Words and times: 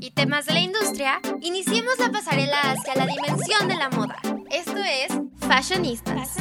y 0.00 0.10
temas 0.10 0.46
de 0.46 0.54
la 0.54 0.60
industria, 0.60 1.20
iniciemos 1.40 1.98
la 1.98 2.10
pasarela 2.10 2.58
hacia 2.60 2.94
la 2.94 3.06
dimensión 3.06 3.68
de 3.68 3.76
la 3.76 3.88
moda. 3.90 4.16
Esto 4.50 4.76
es 4.76 5.12
Fashionistas. 5.46 6.36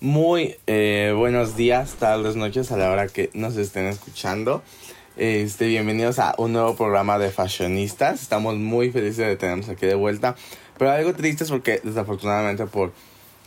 Muy 0.00 0.56
eh, 0.66 1.14
buenos 1.16 1.56
días, 1.56 1.94
tardes, 1.94 2.36
noches 2.36 2.70
a 2.72 2.76
la 2.76 2.90
hora 2.90 3.08
que 3.08 3.30
nos 3.34 3.56
estén 3.56 3.86
escuchando. 3.86 4.62
Este, 5.16 5.66
bienvenidos 5.66 6.18
a 6.18 6.34
un 6.36 6.52
nuevo 6.52 6.76
programa 6.76 7.18
de 7.18 7.30
Fashionistas. 7.30 8.22
Estamos 8.22 8.56
muy 8.56 8.90
felices 8.90 9.26
de 9.26 9.36
tenernos 9.36 9.68
aquí 9.68 9.86
de 9.86 9.94
vuelta. 9.94 10.36
Pero 10.78 10.90
algo 10.90 11.14
triste 11.14 11.44
es 11.44 11.50
porque 11.50 11.80
desafortunadamente 11.82 12.66
por, 12.66 12.92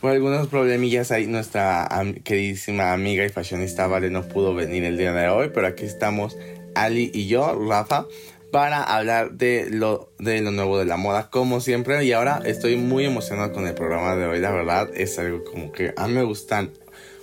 por 0.00 0.12
algunos 0.12 0.48
problemillas 0.48 1.10
ahí 1.10 1.26
nuestra 1.26 1.88
queridísima 2.24 2.92
amiga 2.92 3.24
y 3.24 3.28
fashionista 3.28 3.86
Vale 3.86 4.10
no 4.10 4.26
pudo 4.26 4.54
venir 4.54 4.84
el 4.84 4.96
día 4.96 5.12
de 5.12 5.28
hoy. 5.28 5.50
Pero 5.52 5.66
aquí 5.66 5.84
estamos 5.84 6.36
Ali 6.74 7.10
y 7.12 7.26
yo, 7.26 7.54
Rafa, 7.68 8.06
para 8.50 8.82
hablar 8.82 9.32
de 9.32 9.68
lo, 9.70 10.10
de 10.18 10.40
lo 10.40 10.50
nuevo 10.50 10.78
de 10.78 10.86
la 10.86 10.96
moda, 10.96 11.28
como 11.30 11.60
siempre. 11.60 12.02
Y 12.04 12.12
ahora 12.12 12.40
estoy 12.44 12.76
muy 12.76 13.04
emocionado 13.04 13.52
con 13.52 13.66
el 13.66 13.74
programa 13.74 14.16
de 14.16 14.26
hoy. 14.26 14.40
La 14.40 14.50
verdad 14.50 14.88
es 14.94 15.18
algo 15.18 15.44
como 15.44 15.70
que 15.70 15.92
a 15.96 16.08
mí 16.08 16.14
me 16.14 16.22
gustan 16.22 16.70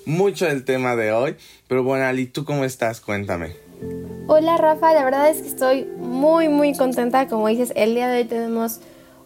mucho 0.05 0.47
el 0.47 0.63
tema 0.63 0.95
de 0.95 1.11
hoy. 1.11 1.35
Pero 1.67 1.83
bueno, 1.83 2.05
Ali, 2.05 2.27
¿tú 2.27 2.45
cómo 2.45 2.63
estás? 2.63 3.02
Cuéntame. 3.02 3.55
Hola 4.27 4.57
Rafa, 4.57 4.94
la 4.94 5.03
verdad 5.03 5.30
es 5.30 5.41
que 5.41 5.47
estoy 5.47 5.85
muy 5.97 6.49
muy 6.49 6.75
contenta. 6.75 7.27
Como 7.27 7.47
dices, 7.47 7.71
el 7.75 7.95
día 7.95 8.07
de 8.07 8.19
hoy 8.19 8.25
tenemos 8.25 8.81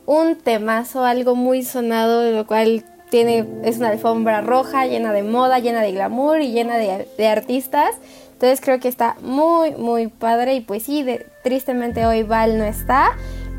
un 0.06 0.36
temazo, 0.36 1.06
algo 1.06 1.36
muy 1.36 1.64
sonado, 1.64 2.30
lo 2.32 2.46
cual 2.46 2.86
tiene, 3.12 3.46
es 3.64 3.78
una 3.78 3.90
alfombra 3.90 4.40
roja 4.40 4.88
llena 4.88 5.12
de 5.12 5.22
moda, 5.22 5.60
llena 5.60 5.82
de 5.82 5.92
glamour 5.92 6.40
y 6.40 6.54
llena 6.54 6.78
de, 6.78 7.08
de 7.18 7.28
artistas. 7.28 7.92
Entonces 8.32 8.62
creo 8.62 8.80
que 8.80 8.88
está 8.88 9.18
muy, 9.22 9.72
muy 9.72 10.08
padre. 10.08 10.56
Y 10.56 10.62
pues 10.62 10.84
sí, 10.84 11.06
tristemente 11.44 12.06
hoy 12.06 12.24
Val 12.24 12.58
no 12.58 12.64
está. 12.64 13.12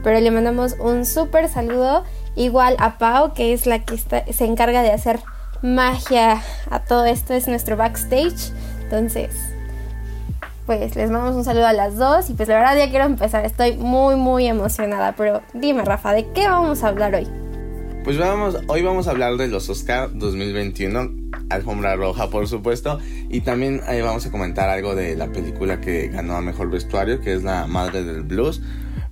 Pero 0.03 0.19
le 0.19 0.31
mandamos 0.31 0.75
un 0.81 1.05
súper 1.05 1.48
saludo. 1.48 2.03
Igual 2.34 2.77
a 2.78 2.97
Pau, 2.97 3.34
que 3.34 3.53
es 3.53 3.67
la 3.67 3.81
que 3.81 3.98
se 3.98 4.44
encarga 4.47 4.81
de 4.83 4.91
hacer 4.91 5.20
magia 5.61 6.41
a 6.70 6.81
todo 6.81 7.05
esto. 7.05 7.34
Es 7.34 7.47
nuestro 7.47 7.77
backstage. 7.77 8.53
Entonces, 8.84 9.37
pues 10.64 10.97
les 10.97 11.11
mandamos 11.11 11.37
un 11.37 11.44
saludo 11.44 11.66
a 11.66 11.75
las 11.75 11.98
dos. 11.98 12.31
Y 12.31 12.33
pues 12.33 12.48
la 12.48 12.55
verdad 12.55 12.77
ya 12.78 12.89
quiero 12.89 13.05
empezar. 13.05 13.44
Estoy 13.44 13.77
muy, 13.77 14.16
muy 14.16 14.47
emocionada. 14.47 15.12
Pero 15.12 15.42
dime, 15.53 15.84
Rafa, 15.84 16.14
¿de 16.14 16.27
qué 16.31 16.48
vamos 16.48 16.83
a 16.83 16.89
hablar 16.89 17.14
hoy? 17.14 17.28
Pues 18.05 18.19
vamos, 18.19 18.58
hoy 18.67 18.83
vamos 18.83 19.06
a 19.06 19.12
hablar 19.12 19.36
de 19.36 19.47
los 19.47 19.69
Oscar 19.69 20.11
2021 20.12 21.22
alfombra 21.50 21.95
roja, 21.95 22.31
por 22.31 22.48
supuesto. 22.48 22.98
Y 23.28 23.42
también 23.42 23.81
eh, 23.89 24.03
vamos 24.03 24.27
a 24.27 24.31
comentar 24.33 24.69
algo 24.69 24.97
de 24.97 25.14
la 25.14 25.28
película 25.28 25.81
que 25.81 26.09
ganó 26.09 26.36
a 26.36 26.41
mejor 26.41 26.69
vestuario, 26.69 27.20
que 27.20 27.34
es 27.34 27.44
La 27.44 27.67
Madre 27.69 28.03
del 28.03 28.22
Blues. 28.22 28.61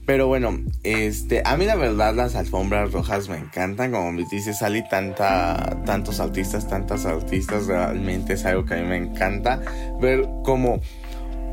Pero 0.07 0.27
bueno, 0.27 0.59
este, 0.83 1.43
a 1.45 1.57
mí 1.57 1.67
la 1.67 1.77
verdad 1.77 2.15
las 2.15 2.35
alfombras 2.35 2.91
rojas 2.91 3.29
me 3.29 3.37
encantan, 3.39 3.93
como 3.93 4.11
me 4.11 4.25
dice 4.25 4.53
Sally, 4.55 4.83
tanta, 4.89 5.85
tantos 5.87 6.19
artistas, 6.19 6.69
tantas 6.69 7.07
artistas, 7.07 7.69
realmente 7.69 8.33
es 8.33 8.45
algo 8.45 8.65
que 8.65 8.75
a 8.75 8.79
mí 8.79 8.89
me 8.89 8.97
encanta 8.97 9.61
ver 10.01 10.29
cómo 10.43 10.81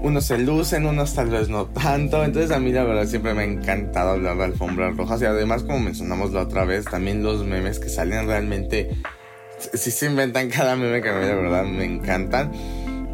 unos 0.02 0.26
se 0.26 0.38
lucen, 0.38 0.86
unos 0.86 1.14
tal 1.14 1.30
vez 1.30 1.50
no 1.50 1.66
tanto. 1.66 2.23
Entonces 2.23 2.52
a 2.52 2.59
mí 2.59 2.72
la 2.72 2.84
verdad 2.84 3.06
siempre 3.06 3.34
me 3.34 3.42
ha 3.42 3.45
encantado 3.45 4.12
hablar 4.12 4.38
de 4.38 4.44
alfombras 4.45 4.95
rojas 4.95 5.22
y 5.22 5.26
además 5.26 5.64
como 5.64 5.80
mencionamos 5.80 6.31
la 6.31 6.42
otra 6.42 6.66
vez, 6.66 6.86
también 6.86 7.23
los 7.23 7.45
memes 7.45 7.80
que 7.80 7.90
salen 7.90 8.28
realmente 8.28 8.92
sí 9.73 9.92
se 9.92 10.06
inventan 10.06 10.50
cada 10.56 10.75
meme 10.75 11.02
que 11.02 11.09
a 11.09 11.14
mí 11.14 11.25
de 11.25 11.36
verdad 11.36 11.64
me 11.64 11.86
encantan. 11.86 12.52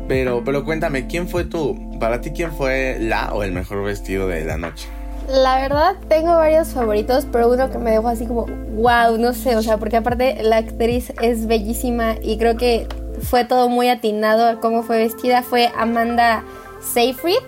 Pero, 0.08 0.44
pero 0.44 0.66
cuéntame, 0.66 1.08
¿quién 1.08 1.30
fue 1.30 1.46
tú? 1.46 1.98
Para 2.00 2.20
ti, 2.20 2.32
¿quién 2.32 2.52
fue 2.52 2.98
la 3.00 3.34
o 3.34 3.44
el 3.44 3.54
mejor 3.54 3.84
vestido 3.84 4.28
de 4.28 4.44
la 4.44 4.58
noche? 4.58 4.90
La 5.30 5.62
verdad, 5.62 5.96
tengo 6.10 6.36
varios 6.36 6.70
favoritos, 6.70 7.26
pero 7.32 7.50
uno 7.50 7.72
que 7.72 7.78
me 7.78 7.92
dejó 7.92 8.10
así 8.10 8.26
como, 8.26 8.46
wow, 8.46 9.18
no 9.18 9.32
sé, 9.32 9.56
o 9.56 9.62
sea, 9.62 9.78
porque 9.78 9.96
aparte 9.96 10.44
la 10.44 10.58
actriz 10.58 11.14
es 11.22 11.48
bellísima 11.48 12.16
y 12.22 12.38
creo 12.38 12.58
que 12.58 12.88
fue 13.22 13.46
todo 13.46 13.70
muy 13.70 13.88
atinado 13.88 14.46
a 14.46 14.60
cómo 14.60 14.84
fue 14.84 14.98
vestida. 14.98 15.42
Fue 15.42 15.72
Amanda 15.78 16.44
Seyfried, 16.84 17.42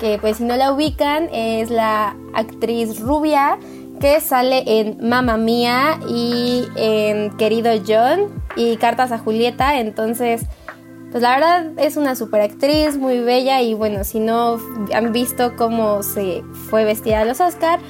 que 0.00 0.18
pues 0.18 0.38
si 0.38 0.44
no 0.44 0.56
la 0.56 0.72
ubican, 0.72 1.28
es 1.32 1.70
la 1.70 2.16
actriz 2.34 3.00
rubia 3.00 3.58
que 4.00 4.20
sale 4.20 4.62
en 4.66 5.08
Mamma 5.08 5.36
Mía 5.36 5.98
y 6.08 6.66
en 6.76 7.36
Querido 7.36 7.72
John 7.86 8.42
y 8.56 8.76
Cartas 8.76 9.12
a 9.12 9.18
Julieta. 9.18 9.80
Entonces, 9.80 10.42
pues 11.10 11.22
la 11.22 11.30
verdad 11.34 11.66
es 11.78 11.96
una 11.96 12.14
super 12.14 12.40
actriz, 12.40 12.96
muy 12.96 13.20
bella 13.20 13.60
y 13.60 13.74
bueno, 13.74 14.04
si 14.04 14.20
no 14.20 14.58
han 14.94 15.12
visto 15.12 15.56
cómo 15.56 16.02
se 16.02 16.42
fue 16.70 16.84
vestida 16.84 17.20
a 17.20 17.24
los 17.24 17.40
Oscar, 17.40 17.80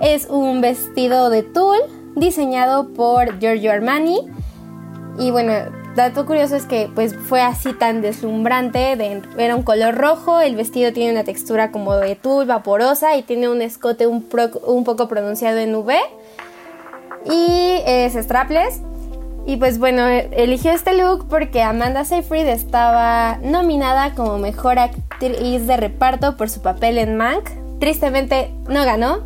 es 0.00 0.26
un 0.30 0.60
vestido 0.60 1.28
de 1.28 1.42
tul 1.42 1.78
diseñado 2.16 2.92
por 2.94 3.38
Giorgio 3.38 3.72
Armani. 3.72 4.20
Y 5.18 5.30
bueno, 5.32 5.52
dato 5.94 6.26
curioso 6.26 6.56
es 6.56 6.66
que 6.66 6.90
pues 6.94 7.16
fue 7.16 7.40
así 7.40 7.72
tan 7.72 8.02
deslumbrante, 8.02 8.92
era 9.36 9.56
un 9.56 9.62
color 9.62 9.94
rojo, 9.94 10.40
el 10.40 10.56
vestido 10.56 10.92
tiene 10.92 11.12
una 11.12 11.24
textura 11.24 11.70
como 11.70 11.94
de 11.96 12.16
tul 12.16 12.46
vaporosa 12.46 13.16
y 13.16 13.22
tiene 13.22 13.48
un 13.48 13.62
escote 13.62 14.06
un, 14.06 14.28
un 14.66 14.84
poco 14.84 15.08
pronunciado 15.08 15.58
en 15.58 15.74
V 15.74 15.96
y 17.24 17.82
es 17.86 18.14
strapless. 18.14 18.80
Y 19.46 19.56
pues 19.56 19.78
bueno, 19.78 20.06
eligió 20.06 20.72
este 20.72 20.94
look 20.94 21.26
porque 21.26 21.62
Amanda 21.62 22.04
Seyfried 22.04 22.46
estaba 22.48 23.38
nominada 23.42 24.14
como 24.14 24.36
mejor 24.36 24.78
actriz 24.78 25.66
de 25.66 25.76
reparto 25.78 26.36
por 26.36 26.50
su 26.50 26.60
papel 26.60 26.98
en 26.98 27.16
Mank. 27.16 27.48
Tristemente 27.80 28.52
no 28.68 28.84
ganó, 28.84 29.20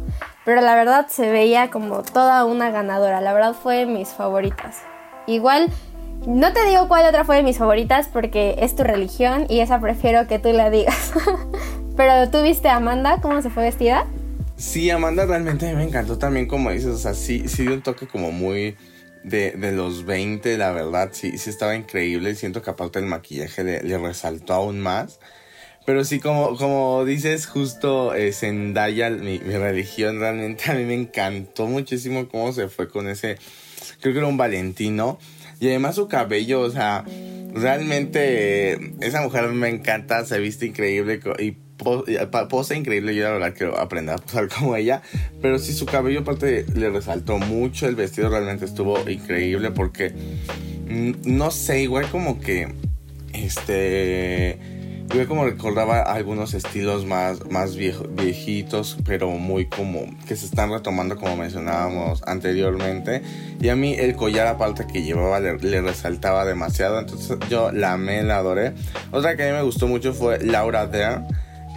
pero 0.44 0.60
la 0.60 0.76
verdad 0.76 1.08
se 1.08 1.28
veía 1.28 1.70
como 1.70 2.02
toda 2.02 2.44
una 2.44 2.70
ganadora. 2.70 3.20
La 3.20 3.32
verdad 3.32 3.54
fue 3.54 3.84
mis 3.84 4.10
favoritas. 4.10 4.82
Igual 5.26 5.70
no 6.26 6.52
te 6.52 6.64
digo 6.66 6.88
cuál 6.88 7.06
otra 7.06 7.24
fue 7.24 7.36
de 7.36 7.42
mis 7.42 7.58
favoritas 7.58 8.08
porque 8.12 8.56
es 8.58 8.76
tu 8.76 8.84
religión 8.84 9.46
y 9.48 9.60
esa 9.60 9.80
prefiero 9.80 10.26
que 10.26 10.38
tú 10.38 10.52
la 10.52 10.70
digas. 10.70 11.12
Pero 11.96 12.30
tú 12.30 12.42
viste 12.42 12.68
a 12.68 12.76
Amanda, 12.76 13.18
cómo 13.20 13.42
se 13.42 13.50
fue 13.50 13.64
vestida. 13.64 14.06
Sí, 14.56 14.90
Amanda 14.90 15.26
realmente 15.26 15.74
me 15.74 15.82
encantó 15.82 16.18
también, 16.18 16.46
como 16.46 16.70
dices, 16.70 16.90
o 16.90 16.98
sea, 16.98 17.14
sí, 17.14 17.48
sí 17.48 17.62
dio 17.62 17.74
un 17.74 17.82
toque 17.82 18.06
como 18.06 18.30
muy 18.30 18.76
de, 19.24 19.72
los 19.72 20.04
20, 20.04 20.56
la 20.56 20.72
verdad, 20.72 21.10
sí, 21.12 21.36
sí 21.38 21.50
estaba 21.50 21.74
increíble. 21.74 22.34
Siento 22.34 22.62
que 22.62 22.70
aparte 22.70 22.98
el 22.98 23.06
maquillaje 23.06 23.64
le, 23.64 23.98
resaltó 23.98 24.54
aún 24.54 24.80
más. 24.80 25.18
Pero 25.84 26.04
sí, 26.04 26.20
como, 26.20 26.56
como 26.56 27.04
dices, 27.04 27.46
justo 27.46 28.14
eh, 28.14 28.32
Zendaya, 28.32 29.10
mi, 29.10 29.40
mi 29.40 29.56
religión, 29.56 30.20
realmente 30.20 30.70
a 30.70 30.74
mí 30.74 30.84
me 30.84 30.94
encantó 30.94 31.66
muchísimo 31.66 32.28
cómo 32.28 32.52
se 32.52 32.68
fue 32.68 32.88
con 32.88 33.08
ese, 33.08 33.36
creo 34.00 34.12
que 34.12 34.20
era 34.20 34.28
un 34.28 34.36
Valentino. 34.36 35.18
Y 35.62 35.68
además 35.68 35.94
su 35.94 36.08
cabello, 36.08 36.60
o 36.62 36.70
sea, 36.70 37.04
realmente 37.54 38.96
esa 39.00 39.22
mujer 39.22 39.46
me 39.50 39.68
encanta, 39.68 40.24
se 40.24 40.40
viste 40.40 40.66
increíble 40.66 41.20
y 41.38 41.52
pose 42.48 42.76
increíble. 42.76 43.14
Yo 43.14 43.22
la 43.22 43.30
verdad 43.30 43.54
quiero 43.56 43.78
aprender 43.78 44.16
a 44.16 44.18
posar 44.18 44.48
como 44.48 44.74
ella. 44.74 45.02
Pero 45.40 45.60
sí, 45.60 45.72
su 45.72 45.86
cabello 45.86 46.22
aparte 46.22 46.66
le 46.74 46.90
resaltó 46.90 47.38
mucho. 47.38 47.86
El 47.86 47.94
vestido 47.94 48.28
realmente 48.28 48.64
estuvo 48.64 49.08
increíble 49.08 49.70
porque, 49.70 50.12
mm, 50.88 51.12
no 51.26 51.52
sé, 51.52 51.82
igual 51.82 52.10
como 52.10 52.40
que, 52.40 52.66
este 53.32 54.81
yo 55.14 55.28
como 55.28 55.44
recordaba 55.44 56.00
algunos 56.00 56.54
estilos 56.54 57.04
más, 57.04 57.48
más 57.50 57.76
viejitos, 57.76 58.96
pero 59.04 59.28
muy 59.30 59.66
como 59.66 60.06
que 60.26 60.36
se 60.36 60.46
están 60.46 60.70
retomando 60.70 61.16
como 61.16 61.36
mencionábamos 61.36 62.22
anteriormente. 62.26 63.22
Y 63.60 63.68
a 63.68 63.76
mí 63.76 63.94
el 63.94 64.16
collar 64.16 64.46
aparte 64.46 64.86
que 64.86 65.02
llevaba 65.02 65.40
le, 65.40 65.80
resaltaba 65.80 66.44
demasiado, 66.44 66.98
entonces 66.98 67.38
yo 67.50 67.72
la 67.72 67.92
amé, 67.92 68.22
la 68.22 68.38
adoré. 68.38 68.72
Otra 69.10 69.36
que 69.36 69.42
a 69.44 69.46
mí 69.46 69.52
me 69.52 69.62
gustó 69.62 69.86
mucho 69.86 70.14
fue 70.14 70.42
Laura 70.42 70.86
Dern, 70.86 71.26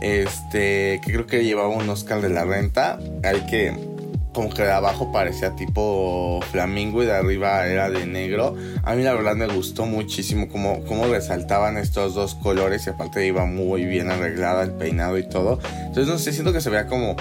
este, 0.02 1.02
que 1.04 1.12
creo 1.12 1.28
que 1.28 1.44
llevaba 1.44 1.70
un 1.70 1.90
Oscar 1.90 2.22
de 2.22 2.30
la 2.30 2.46
renta, 2.46 3.00
al 3.24 3.46
que 3.48 3.95
como 4.36 4.50
que 4.50 4.64
de 4.64 4.72
abajo 4.72 5.12
parecía 5.14 5.56
tipo 5.56 6.42
flamingo 6.52 7.02
y 7.02 7.06
de 7.06 7.14
arriba 7.14 7.66
era 7.66 7.90
de 7.90 8.06
negro. 8.06 8.56
A 8.84 8.94
mí 8.94 9.02
la 9.02 9.14
verdad 9.14 9.36
me 9.36 9.48
gustó 9.48 9.86
muchísimo 9.86 10.50
cómo, 10.50 10.84
cómo 10.84 11.08
resaltaban 11.08 11.78
estos 11.78 12.14
dos 12.14 12.36
colores 12.36 12.86
y 12.86 12.90
aparte 12.90 13.26
iba 13.26 13.46
muy 13.46 13.86
bien 13.86 14.12
arreglada 14.12 14.64
el 14.64 14.72
peinado 14.72 15.18
y 15.18 15.28
todo. 15.28 15.60
Entonces 15.88 16.08
no 16.08 16.20
sé, 16.20 16.34
siento 16.34 16.52
que 16.52 16.60
se 16.60 16.70
veía 16.70 16.88
como 16.88 17.16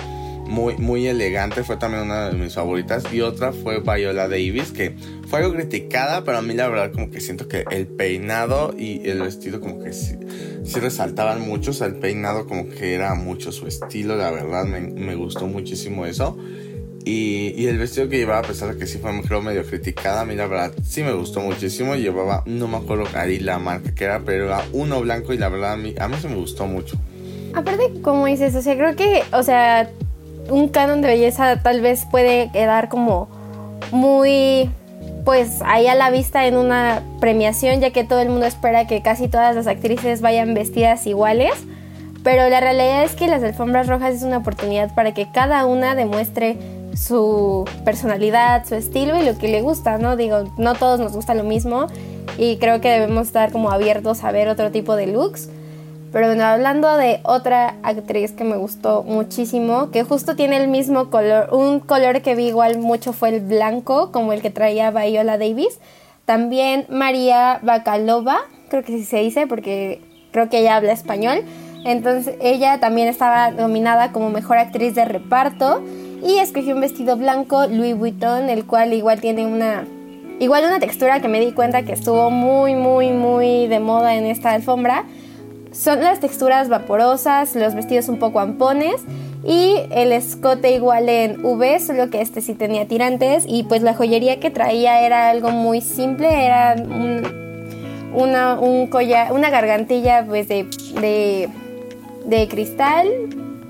muy, 0.47 0.77
muy 0.77 1.07
elegante, 1.07 1.63
fue 1.63 1.77
también 1.77 2.03
una 2.03 2.31
de 2.31 2.37
mis 2.37 2.55
favoritas. 2.55 3.05
Y 3.13 3.21
otra 3.21 3.53
fue 3.53 3.81
Viola 3.81 4.29
Davis, 4.29 4.73
que 4.73 4.97
fue 5.29 5.39
algo 5.39 5.55
criticada, 5.55 6.25
pero 6.25 6.39
a 6.39 6.43
mí 6.43 6.53
la 6.55 6.69
verdad 6.69 6.91
como 6.93 7.11
que 7.11 7.21
siento 7.21 7.47
que 7.47 7.65
el 7.71 7.87
peinado 7.87 8.75
y 8.77 9.09
el 9.09 9.23
vestido 9.23 9.61
como 9.61 9.83
que 9.83 9.93
sí, 9.93 10.17
resaltaban 10.75 11.41
mucho. 11.43 11.71
el 11.85 11.95
peinado 11.95 12.47
como 12.47 12.69
que 12.69 12.95
era 12.95 13.15
mucho 13.15 13.53
su 13.53 13.69
estilo, 13.69 14.17
la 14.17 14.33
verdad 14.33 14.65
me, 14.65 14.81
me 14.81 15.15
gustó 15.15 15.47
muchísimo 15.47 16.07
eso. 16.07 16.37
Y, 17.07 17.67
el 17.67 17.79
vestido 17.79 18.09
que 18.09 18.17
llevaba, 18.17 18.41
a 18.41 18.49
pesar 18.49 18.73
de 18.73 18.79
que 18.79 18.87
sí 18.87 18.99
fue 18.99 19.43
medio 19.43 19.65
criticada, 19.67 20.23
a 20.23 20.25
mí 20.25 20.35
la 20.35 20.47
verdad 20.47 20.73
sí 20.83 21.03
me 21.03 21.13
gustó 21.13 21.41
muchísimo. 21.41 21.95
Llevaba, 21.97 22.43
no 22.47 22.67
me 22.67 22.79
acuerdo 22.79 23.05
ahí 23.15 23.39
la 23.39 23.59
marca 23.59 23.95
que 23.95 24.05
era, 24.05 24.21
pero 24.21 24.47
era 24.47 24.65
uno 24.73 25.01
blanco 25.01 25.33
y 25.35 25.39
la 25.39 25.51
verdad 25.51 25.73
a 25.73 25.77
mí, 25.77 25.95
a 25.99 26.09
mí 26.09 26.17
sí 26.21 26.29
me 26.29 26.37
gustó 26.37 26.67
mucho. 26.67 26.97
Aparte, 27.55 28.01
como 28.03 28.25
dices, 28.27 28.55
o 28.55 28.63
sea, 28.63 28.75
creo 28.77 28.97
que, 28.97 29.23
o 29.33 29.43
sea, 29.43 29.91
un 30.49 30.69
canon 30.69 31.03
de 31.03 31.09
belleza 31.09 31.63
tal 31.63 31.81
vez 31.83 32.05
puede 32.11 32.51
quedar 32.53 32.89
como 32.89 33.29
muy 33.93 34.71
pues 35.25 35.63
ahí 35.65 35.87
a 35.87 35.95
la 35.95 36.11
vista 36.11 36.47
en 36.47 36.57
una 36.57 37.03
premiación, 37.21 37.81
ya 37.81 37.91
que 37.91 38.05
todo 38.05 38.21
el 38.21 38.29
mundo 38.29 38.47
espera 38.47 38.87
que 38.87 39.01
casi 39.01 39.29
todas 39.29 39.57
las 39.57 39.67
actrices 39.67 40.21
vayan 40.21 40.53
vestidas 40.55 41.07
iguales. 41.07 41.53
Pero 42.23 42.49
la 42.49 42.61
realidad 42.61 43.05
es 43.05 43.15
que 43.15 43.27
las 43.27 43.43
alfombras 43.43 43.87
rojas 43.87 44.15
es 44.15 44.23
una 44.23 44.39
oportunidad 44.39 44.95
para 44.95 45.13
que 45.13 45.31
cada 45.31 45.67
una 45.67 45.95
demuestre 45.95 46.57
su 46.97 47.65
personalidad, 47.85 48.67
su 48.67 48.75
estilo 48.75 49.17
y 49.21 49.25
lo 49.25 49.37
que 49.39 49.49
le 49.49 49.63
gusta, 49.63 49.99
¿no? 49.99 50.17
Digo, 50.17 50.45
no 50.59 50.75
todos 50.75 51.01
nos 51.01 51.13
gusta 51.13 51.35
lo 51.35 51.45
mismo 51.45 51.87
y 52.39 52.57
creo 52.59 52.81
que 52.81 52.91
debemos 52.91 53.27
estar 53.27 53.53
como 53.53 53.71
abiertos 53.71 54.25
a 54.25 54.33
ver 54.33 54.49
otro 54.49 54.71
tipo 54.71 54.97
de 54.97 55.07
looks. 55.07 55.49
Pero 56.13 56.29
bueno, 56.29 56.45
hablando 56.45 56.97
de 56.97 57.19
otra 57.25 57.75
actriz 57.83 58.31
que 58.31 58.45
me 58.45 58.57
gustó 58.57 59.03
muchísimo, 59.03 59.91
que 59.91 60.05
justo 60.05 60.37
tiene 60.37 60.59
el 60.59 60.69
mismo 60.69 61.11
color, 61.11 61.49
un 61.53 61.81
color 61.81 62.23
que 62.23 62.37
vi 62.37 62.47
igual 62.47 62.79
mucho 62.79 63.13
fue 63.13 63.31
el 63.31 63.41
blanco, 63.41 64.13
como 64.13 64.33
el 64.33 64.41
que 64.41 64.51
traía 64.51 64.93
Viola 64.93 65.39
Davis. 65.39 65.81
También 66.25 66.87
María 66.89 67.59
Bacalova, 67.63 68.39
creo 68.69 68.85
que 68.85 68.97
sí 68.97 69.05
se 69.05 69.19
dice 69.19 69.49
porque 69.49 70.01
creo 70.31 70.49
que 70.49 70.61
ella 70.61 70.77
habla 70.77 70.93
español. 70.93 71.43
Entonces 71.85 72.37
ella 72.41 72.79
también 72.79 73.09
estaba 73.09 73.51
nominada 73.51 74.13
como 74.13 74.31
mejor 74.31 74.59
actriz 74.59 74.95
de 74.95 75.05
reparto 75.05 75.83
y 76.25 76.39
escogió 76.39 76.75
un 76.75 76.81
vestido 76.81 77.17
blanco 77.17 77.67
Louis 77.67 77.97
Vuitton, 77.97 78.49
el 78.49 78.65
cual 78.65 78.93
igual 78.95 79.21
tiene 79.21 79.47
una 79.47 79.85
igual 80.41 80.65
una 80.65 80.81
textura 80.81 81.21
que 81.21 81.29
me 81.29 81.39
di 81.39 81.53
cuenta 81.53 81.83
que 81.83 81.93
estuvo 81.93 82.31
muy 82.31 82.75
muy 82.75 83.11
muy 83.11 83.67
de 83.69 83.79
moda 83.79 84.15
en 84.15 84.25
esta 84.25 84.53
alfombra. 84.53 85.05
Son 85.73 86.01
las 86.01 86.21
texturas 86.21 86.69
vaporosas, 86.69 87.55
los 87.57 87.75
vestidos 87.75 88.09
un 88.09 88.19
poco 88.19 88.41
ampones 88.41 88.95
y 89.45 89.75
el 89.91 90.13
escote 90.13 90.73
igual 90.73 91.09
en 91.09 91.45
V, 91.45 91.81
solo 91.81 92.11
que 92.11 92.21
este 92.21 92.41
sí 92.41 92.55
tenía 92.55 92.87
tirantes 92.87 93.45
y 93.47 93.65
pues 93.65 93.83
la 93.83 93.93
joyería 93.93 94.41
que 94.41 94.51
traía 94.51 95.05
era 95.05 95.29
algo 95.31 95.51
muy 95.51 95.81
simple, 95.81 96.47
era 96.47 96.77
una, 98.15 98.59
un 98.61 98.87
collar, 98.87 99.33
una 99.33 99.51
gargantilla 99.51 100.25
pues 100.27 100.49
de, 100.49 100.69
de 102.25 102.49
cristal, 102.49 103.09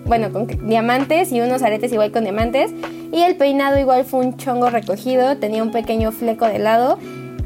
bueno, 0.06 0.33
con 0.33 0.47
diamantes 0.69 1.33
y 1.33 1.41
unos 1.41 1.62
aretes 1.62 1.93
igual 1.93 2.12
con 2.12 2.25
diamantes 2.25 2.73
y 3.12 3.23
el 3.23 3.37
peinado 3.37 3.79
igual 3.79 4.05
fue 4.05 4.21
un 4.21 4.37
chongo 4.37 4.71
recogido, 4.71 5.37
tenía 5.39 5.62
un 5.62 5.71
pequeño 5.71 6.12
fleco 6.12 6.47
de 6.47 6.59
lado 6.59 6.99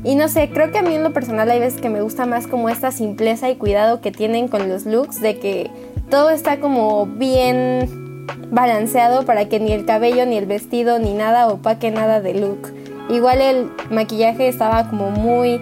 y 0.04 0.14
no 0.14 0.28
sé, 0.28 0.48
creo 0.50 0.70
que 0.70 0.78
a 0.78 0.82
mí 0.82 0.94
en 0.94 1.02
lo 1.02 1.12
personal 1.12 1.50
hay 1.50 1.58
veces 1.58 1.80
que 1.80 1.88
me 1.88 2.00
gusta 2.00 2.24
más 2.24 2.46
como 2.46 2.68
esta 2.68 2.92
simpleza 2.92 3.50
y 3.50 3.56
cuidado 3.56 4.00
que 4.00 4.12
tienen 4.12 4.48
con 4.48 4.68
los 4.68 4.86
looks, 4.86 5.20
de 5.20 5.38
que 5.38 5.70
todo 6.08 6.30
está 6.30 6.60
como 6.60 7.06
bien 7.06 8.26
balanceado 8.50 9.24
para 9.24 9.48
que 9.48 9.58
ni 9.60 9.72
el 9.72 9.84
cabello, 9.84 10.24
ni 10.24 10.36
el 10.36 10.46
vestido, 10.46 10.98
ni 10.98 11.14
nada 11.14 11.48
opaque 11.48 11.90
nada 11.90 12.20
de 12.20 12.34
look. 12.34 12.72
Igual 13.10 13.40
el 13.40 13.70
maquillaje 13.90 14.48
estaba 14.48 14.88
como 14.88 15.10
muy, 15.10 15.60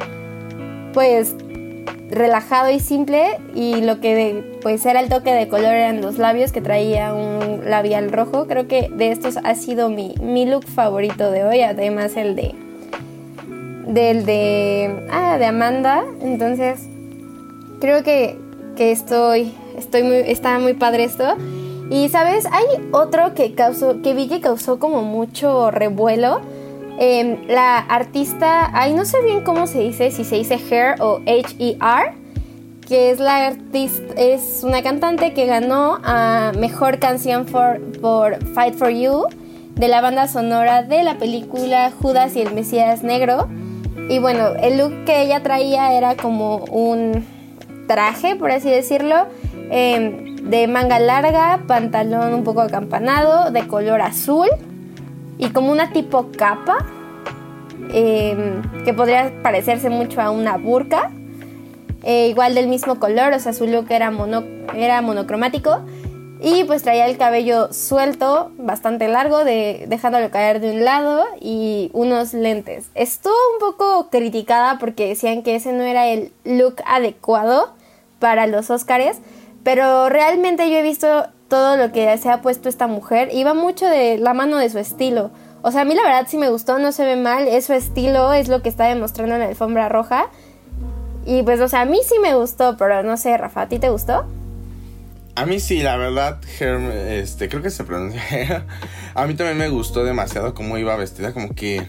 pues, 0.92 1.34
relajado 2.10 2.70
y 2.70 2.80
simple 2.80 3.38
y 3.54 3.80
lo 3.80 4.00
que 4.00 4.58
pues 4.62 4.84
era 4.86 5.00
el 5.00 5.08
toque 5.08 5.32
de 5.32 5.48
color 5.48 5.72
eran 5.72 6.00
los 6.00 6.18
labios 6.18 6.52
que 6.52 6.60
traía 6.60 7.14
un 7.14 7.68
labial 7.68 8.12
rojo. 8.12 8.46
Creo 8.46 8.68
que 8.68 8.88
de 8.90 9.10
estos 9.10 9.38
ha 9.38 9.54
sido 9.54 9.88
mi, 9.88 10.14
mi 10.20 10.46
look 10.46 10.64
favorito 10.66 11.30
de 11.30 11.44
hoy, 11.44 11.62
además 11.62 12.16
el 12.16 12.36
de 12.36 12.54
del 13.86 14.26
de, 14.26 15.06
ah, 15.10 15.38
de 15.38 15.46
Amanda. 15.46 16.04
Entonces, 16.20 16.86
creo 17.80 18.02
que, 18.02 18.38
que 18.76 18.92
estoy, 18.92 19.54
estoy 19.76 20.02
muy, 20.02 20.24
muy 20.60 20.74
padre 20.74 21.04
esto. 21.04 21.36
Y 21.88 22.08
sabes, 22.08 22.46
hay 22.46 22.64
otro 22.90 23.34
que 23.34 23.54
causó, 23.54 24.02
que 24.02 24.12
vi 24.12 24.28
que 24.28 24.40
causó 24.40 24.78
como 24.78 25.02
mucho 25.02 25.70
revuelo. 25.70 26.40
Em, 26.98 27.46
la 27.46 27.78
artista, 27.78 28.70
ay, 28.72 28.94
no 28.94 29.04
sé 29.04 29.22
bien 29.22 29.42
cómo 29.42 29.66
se 29.66 29.80
dice, 29.80 30.10
si 30.10 30.24
se 30.24 30.36
dice 30.36 30.54
Hair 30.54 31.00
o 31.00 31.20
H-E-R, 31.26 32.14
que 32.88 33.10
es 33.10 33.20
la 33.20 33.48
artista, 33.48 34.14
es 34.16 34.62
una 34.62 34.82
cantante 34.82 35.34
que 35.34 35.44
ganó 35.44 35.98
a 36.02 36.52
mejor 36.58 36.98
canción 36.98 37.44
por, 37.44 37.80
por 38.00 38.42
Fight 38.54 38.74
for 38.76 38.88
You 38.88 39.26
de 39.74 39.88
la 39.88 40.00
banda 40.00 40.26
sonora 40.26 40.84
de 40.84 41.02
la 41.02 41.18
película 41.18 41.92
Judas 42.00 42.34
y 42.34 42.40
el 42.40 42.54
Mesías 42.54 43.02
Negro. 43.02 43.46
Y 44.08 44.18
bueno, 44.18 44.54
el 44.62 44.78
look 44.78 45.04
que 45.04 45.20
ella 45.20 45.42
traía 45.42 45.92
era 45.92 46.16
como 46.16 46.64
un 46.70 47.26
traje, 47.86 48.36
por 48.36 48.50
así 48.50 48.70
decirlo, 48.70 49.26
em, 49.70 50.36
de 50.36 50.66
manga 50.66 50.98
larga, 50.98 51.60
pantalón 51.66 52.32
un 52.32 52.42
poco 52.44 52.62
acampanado, 52.62 53.50
de 53.50 53.66
color 53.66 54.00
azul 54.00 54.48
y 55.38 55.50
como 55.50 55.72
una 55.72 55.92
tipo 55.92 56.30
capa, 56.36 56.78
em, 57.92 58.62
que 58.84 58.94
podría 58.94 59.32
parecerse 59.42 59.90
mucho 59.90 60.20
a 60.20 60.30
una 60.30 60.56
burka. 60.56 61.10
Eh, 62.02 62.28
igual 62.28 62.54
del 62.54 62.68
mismo 62.68 63.00
color, 63.00 63.32
o 63.32 63.40
sea, 63.40 63.52
su 63.52 63.66
look 63.66 63.86
era, 63.90 64.10
mono, 64.10 64.44
era 64.74 65.00
monocromático. 65.02 65.80
Y 66.40 66.64
pues 66.64 66.82
traía 66.82 67.06
el 67.06 67.16
cabello 67.16 67.72
suelto, 67.72 68.52
bastante 68.58 69.08
largo, 69.08 69.44
de, 69.44 69.86
dejándolo 69.88 70.30
caer 70.30 70.60
de 70.60 70.70
un 70.70 70.84
lado 70.84 71.24
y 71.40 71.90
unos 71.94 72.34
lentes. 72.34 72.90
Estuvo 72.94 73.34
un 73.54 73.58
poco 73.58 74.10
criticada 74.10 74.78
porque 74.78 75.08
decían 75.08 75.42
que 75.42 75.56
ese 75.56 75.72
no 75.72 75.82
era 75.82 76.06
el 76.08 76.32
look 76.44 76.76
adecuado 76.84 77.72
para 78.18 78.46
los 78.46 78.70
Oscars, 78.70 79.18
pero 79.62 80.08
realmente 80.10 80.70
yo 80.70 80.76
he 80.76 80.82
visto 80.82 81.26
todo 81.48 81.76
lo 81.76 81.92
que 81.92 82.16
se 82.18 82.30
ha 82.30 82.42
puesto 82.42 82.68
esta 82.68 82.86
mujer 82.86 83.28
y 83.32 83.44
va 83.44 83.54
mucho 83.54 83.86
de 83.86 84.18
la 84.18 84.34
mano 84.34 84.58
de 84.58 84.68
su 84.68 84.78
estilo. 84.78 85.30
O 85.62 85.72
sea, 85.72 85.82
a 85.82 85.84
mí 85.84 85.94
la 85.94 86.02
verdad 86.02 86.26
sí 86.28 86.36
me 86.36 86.48
gustó, 86.48 86.78
no 86.78 86.92
se 86.92 87.04
ve 87.04 87.16
mal, 87.16 87.48
es 87.48 87.66
su 87.66 87.72
estilo, 87.72 88.32
es 88.32 88.48
lo 88.48 88.62
que 88.62 88.68
está 88.68 88.86
demostrando 88.86 89.34
en 89.34 89.40
la 89.40 89.46
alfombra 89.46 89.88
roja. 89.88 90.26
Y 91.24 91.42
pues, 91.42 91.60
o 91.60 91.68
sea, 91.68 91.82
a 91.82 91.84
mí 91.84 91.98
sí 92.06 92.18
me 92.20 92.34
gustó, 92.34 92.76
pero 92.76 93.02
no 93.02 93.16
sé, 93.16 93.36
Rafa, 93.36 93.62
¿a 93.62 93.68
ti 93.68 93.78
te 93.78 93.90
gustó? 93.90 94.26
A 95.34 95.44
mí 95.44 95.60
sí, 95.60 95.82
la 95.82 95.96
verdad, 95.96 96.40
este, 97.10 97.48
creo 97.48 97.62
que 97.62 97.70
se 97.70 97.84
pronuncia. 97.84 98.22
a 99.14 99.26
mí 99.26 99.34
también 99.34 99.58
me 99.58 99.68
gustó 99.68 100.04
demasiado 100.04 100.54
cómo 100.54 100.78
iba 100.78 100.96
vestida, 100.96 101.32
como 101.32 101.54
que 101.54 101.86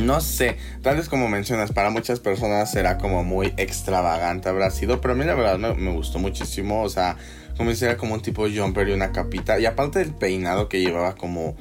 no 0.00 0.20
sé, 0.20 0.56
tal 0.82 0.96
vez 0.96 1.08
como 1.08 1.28
mencionas, 1.28 1.72
para 1.72 1.90
muchas 1.90 2.20
personas 2.20 2.70
será 2.70 2.98
como 2.98 3.24
muy 3.24 3.54
extravagante 3.56 4.48
habrá 4.48 4.70
sido, 4.70 5.00
pero 5.00 5.14
a 5.14 5.16
mí 5.16 5.24
la 5.24 5.34
verdad 5.34 5.74
me, 5.76 5.92
gustó 5.92 6.18
muchísimo, 6.18 6.82
o 6.82 6.88
sea, 6.88 7.16
como 7.58 7.74
si 7.74 7.84
era 7.84 7.98
como 7.98 8.14
un 8.14 8.22
tipo 8.22 8.46
jumper 8.48 8.88
y 8.88 8.92
una 8.92 9.12
capita, 9.12 9.60
y 9.60 9.66
aparte 9.66 9.98
del 9.98 10.14
peinado 10.14 10.70
que 10.70 10.80
llevaba 10.80 11.14
como 11.14 11.56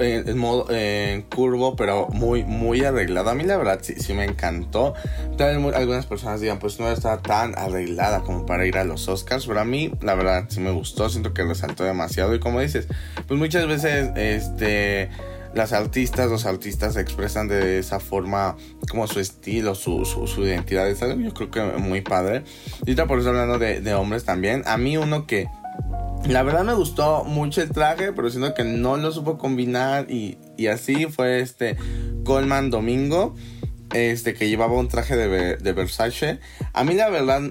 en, 0.00 0.38
modo 0.38 0.66
en 0.70 1.22
curvo, 1.22 1.76
pero 1.76 2.08
muy, 2.08 2.44
muy 2.44 2.84
arreglado. 2.84 3.30
A 3.30 3.34
mí 3.34 3.44
la 3.44 3.56
verdad 3.56 3.80
sí, 3.82 3.94
sí 3.96 4.12
me 4.12 4.24
encantó. 4.24 4.94
Tal 5.36 5.56
vez 5.56 5.74
algunas 5.74 6.06
personas 6.06 6.40
digan, 6.40 6.58
pues 6.58 6.78
no 6.80 6.90
está 6.90 7.18
tan 7.18 7.56
arreglada 7.56 8.20
como 8.20 8.46
para 8.46 8.66
ir 8.66 8.76
a 8.78 8.84
los 8.84 9.08
Oscars, 9.08 9.46
pero 9.46 9.60
a 9.60 9.64
mí 9.64 9.92
la 10.00 10.14
verdad 10.14 10.44
sí 10.48 10.60
me 10.60 10.70
gustó, 10.70 11.08
siento 11.08 11.32
que 11.32 11.44
resaltó 11.44 11.84
demasiado 11.84 12.34
y 12.34 12.40
como 12.40 12.60
dices, 12.60 12.88
pues 13.26 13.38
muchas 13.38 13.66
veces 13.66 14.10
este 14.16 15.10
las 15.54 15.72
artistas, 15.72 16.30
los 16.30 16.46
artistas 16.46 16.96
expresan 16.96 17.48
de 17.48 17.78
esa 17.78 18.00
forma 18.00 18.56
como 18.90 19.06
su 19.06 19.20
estilo, 19.20 19.74
su, 19.74 20.04
su, 20.04 20.44
identidad. 20.44 20.88
Es 20.88 21.02
algo 21.02 21.20
yo 21.20 21.32
creo 21.34 21.50
que 21.50 21.62
muy 21.78 22.00
padre. 22.00 22.44
Y 22.86 22.94
por 22.94 23.18
eso 23.18 23.30
hablando 23.30 23.58
de, 23.58 23.94
hombres 23.94 24.24
también. 24.24 24.62
A 24.66 24.76
mí 24.76 24.96
uno 24.96 25.26
que 25.26 25.48
la 26.26 26.42
verdad 26.42 26.64
me 26.64 26.74
gustó 26.74 27.24
mucho 27.24 27.62
el 27.62 27.70
traje, 27.70 28.12
pero 28.12 28.30
siento 28.30 28.54
que 28.54 28.64
no 28.64 28.96
lo 28.96 29.12
supo 29.12 29.38
combinar 29.38 30.10
y, 30.10 30.38
así 30.66 31.06
fue 31.06 31.40
este 31.40 31.76
Coleman 32.24 32.70
Domingo, 32.70 33.34
este 33.94 34.34
que 34.34 34.48
llevaba 34.48 34.74
un 34.74 34.88
traje 34.88 35.16
de, 35.16 35.56
de 35.56 35.72
Versace. 35.72 36.40
A 36.72 36.84
mí 36.84 36.94
la 36.94 37.08
verdad, 37.08 37.42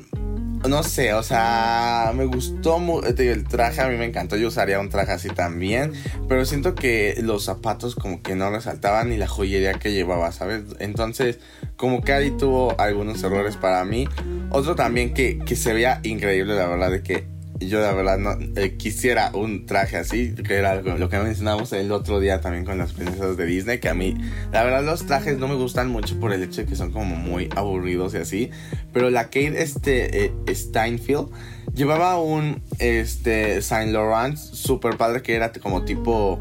no 0.67 0.83
sé, 0.83 1.13
o 1.13 1.23
sea, 1.23 2.11
me 2.15 2.25
gustó 2.25 2.77
el 3.03 3.43
traje, 3.45 3.81
a 3.81 3.87
mí 3.87 3.97
me 3.97 4.05
encantó, 4.05 4.35
yo 4.35 4.47
usaría 4.47 4.79
un 4.79 4.89
traje 4.89 5.11
así 5.11 5.29
también, 5.29 5.93
pero 6.27 6.45
siento 6.45 6.75
que 6.75 7.15
los 7.21 7.43
zapatos 7.45 7.95
como 7.95 8.21
que 8.21 8.35
no 8.35 8.49
resaltaban 8.49 9.09
ni 9.09 9.17
la 9.17 9.27
joyería 9.27 9.73
que 9.73 9.91
llevaba, 9.91 10.31
¿sabes? 10.31 10.63
Entonces, 10.79 11.39
como 11.75 12.01
que 12.01 12.13
ahí 12.13 12.31
tuvo 12.31 12.79
algunos 12.79 13.23
errores 13.23 13.55
para 13.55 13.83
mí. 13.85 14.07
Otro 14.49 14.75
también 14.75 15.13
que, 15.13 15.39
que 15.39 15.55
se 15.55 15.73
veía 15.73 15.99
increíble, 16.03 16.55
la 16.55 16.67
verdad, 16.67 16.91
de 16.91 17.03
que 17.03 17.36
yo 17.59 17.79
la 17.79 17.91
verdad 17.93 18.17
no 18.17 18.37
eh, 18.55 18.77
quisiera 18.77 19.31
un 19.33 19.65
traje 19.65 19.97
así, 19.97 20.33
que 20.33 20.55
era 20.55 20.81
lo 20.81 21.09
que 21.09 21.17
mencionamos 21.17 21.73
el 21.73 21.91
otro 21.91 22.19
día 22.19 22.41
también 22.41 22.65
con 22.65 22.77
las 22.77 22.93
princesas 22.93 23.37
de 23.37 23.45
Disney, 23.45 23.79
que 23.79 23.89
a 23.89 23.93
mí 23.93 24.15
la 24.51 24.63
verdad 24.63 24.83
los 24.83 25.05
trajes 25.05 25.37
no 25.37 25.47
me 25.47 25.55
gustan 25.55 25.89
mucho 25.89 26.19
por 26.19 26.33
el 26.33 26.43
hecho 26.43 26.61
de 26.61 26.67
que 26.67 26.75
son 26.75 26.91
como 26.91 27.15
muy 27.15 27.49
aburridos 27.55 28.13
y 28.13 28.17
así, 28.17 28.51
pero 28.93 29.09
la 29.09 29.25
Kate 29.25 29.61
este 29.61 30.25
eh, 30.25 30.33
Steinfeld 30.49 31.29
llevaba 31.73 32.19
un 32.19 32.61
este 32.79 33.61
Saint 33.61 33.91
Laurent 33.91 34.37
super 34.37 34.97
padre 34.97 35.21
que 35.21 35.35
era 35.35 35.51
como 35.51 35.83
tipo 35.83 36.37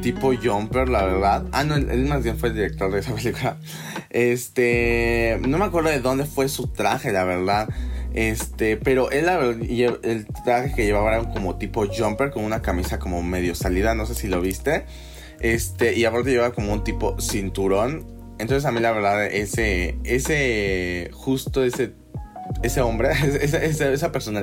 tipo 0.00 0.32
jumper, 0.34 0.88
la 0.88 1.04
verdad. 1.04 1.44
Ah, 1.52 1.64
no, 1.64 1.76
él, 1.76 2.06
más 2.06 2.22
bien 2.22 2.38
fue 2.38 2.50
el 2.50 2.54
director 2.54 2.90
de 2.92 3.00
esa 3.00 3.14
película. 3.16 3.56
Este, 4.10 5.38
no 5.46 5.58
me 5.58 5.64
acuerdo 5.64 5.90
de 5.90 6.00
dónde 6.00 6.24
fue 6.24 6.48
su 6.48 6.68
traje, 6.68 7.12
la 7.12 7.24
verdad. 7.24 7.68
Este, 8.14 8.76
pero 8.76 9.10
él, 9.10 9.28
el 10.02 10.26
traje 10.44 10.74
que 10.74 10.84
llevaba 10.84 11.14
era 11.14 11.32
como 11.32 11.56
tipo 11.56 11.86
jumper, 11.86 12.30
con 12.30 12.44
una 12.44 12.62
camisa 12.62 12.98
como 12.98 13.22
medio 13.22 13.54
salida, 13.54 13.94
no 13.94 14.06
sé 14.06 14.14
si 14.14 14.28
lo 14.28 14.40
viste. 14.40 14.86
Este, 15.40 15.94
y 15.94 16.04
aparte 16.04 16.30
llevaba 16.30 16.52
como 16.52 16.72
un 16.72 16.84
tipo 16.84 17.20
cinturón. 17.20 18.06
Entonces 18.38 18.64
a 18.64 18.72
mí 18.72 18.80
la 18.80 18.92
verdad, 18.92 19.26
ese, 19.26 19.98
ese, 20.04 21.10
justo 21.12 21.64
ese 21.64 21.92
ese 22.62 22.80
hombre, 22.80 23.10
esa, 23.40 23.58
esa, 23.58 23.90
esa, 23.90 24.12
persona 24.12 24.42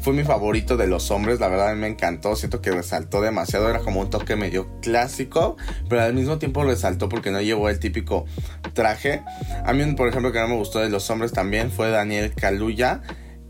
fue 0.00 0.12
mi 0.12 0.24
favorito 0.24 0.76
de 0.76 0.86
los 0.86 1.10
hombres, 1.10 1.40
la 1.40 1.48
verdad 1.48 1.74
me 1.74 1.86
encantó, 1.86 2.36
siento 2.36 2.60
que 2.60 2.70
resaltó 2.70 3.20
demasiado, 3.20 3.68
era 3.68 3.80
como 3.80 4.00
un 4.00 4.10
toque 4.10 4.36
medio 4.36 4.68
clásico, 4.80 5.56
pero 5.88 6.02
al 6.02 6.14
mismo 6.14 6.38
tiempo 6.38 6.64
resaltó 6.64 7.08
porque 7.08 7.30
no 7.30 7.40
llevó 7.40 7.68
el 7.68 7.78
típico 7.78 8.26
traje. 8.72 9.22
A 9.64 9.72
mí, 9.72 9.84
por 9.94 10.08
ejemplo, 10.08 10.32
que 10.32 10.40
no 10.40 10.48
me 10.48 10.56
gustó 10.56 10.80
de 10.80 10.90
los 10.90 11.08
hombres 11.10 11.32
también 11.32 11.70
fue 11.70 11.90
Daniel 11.90 12.34
Kaluuya, 12.34 13.02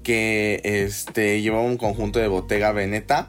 que 0.02 0.61
este, 0.64 1.42
llevaba 1.42 1.64
un 1.64 1.76
conjunto 1.76 2.18
de 2.18 2.28
Bottega 2.28 2.73
Veneta. 2.73 3.28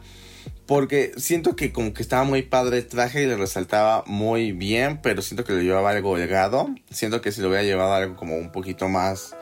Porque 0.67 1.11
siento 1.17 1.55
que 1.55 1.71
como 1.71 1.93
que 1.93 2.01
estaba 2.01 2.23
muy 2.23 2.41
padre 2.41 2.79
el 2.79 2.87
traje 2.87 3.21
y 3.21 3.27
le 3.27 3.37
resaltaba 3.37 4.03
muy 4.07 4.51
bien, 4.51 4.99
pero 5.01 5.21
siento 5.21 5.43
que 5.43 5.53
lo 5.53 5.61
llevaba 5.61 5.91
algo 5.91 6.11
holgado. 6.11 6.69
Siento 6.89 7.21
que 7.21 7.31
si 7.31 7.41
lo 7.41 7.49
hubiera 7.49 7.63
llevado 7.63 7.93
algo 7.93 8.15
como 8.15 8.35
un 8.35 8.51
poquito 8.51 8.89
más 8.89 9.35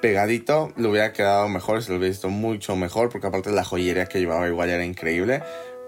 pegadito, 0.00 0.72
le 0.76 0.88
hubiera 0.88 1.12
quedado 1.12 1.48
mejor, 1.48 1.82
se 1.82 1.90
lo 1.90 1.98
hubiera 1.98 2.10
visto 2.10 2.28
mucho 2.28 2.76
mejor, 2.76 3.08
porque 3.10 3.26
aparte 3.26 3.50
la 3.50 3.64
joyería 3.64 4.06
que 4.06 4.20
llevaba 4.20 4.48
igual 4.48 4.70
era 4.70 4.84
increíble. 4.84 5.42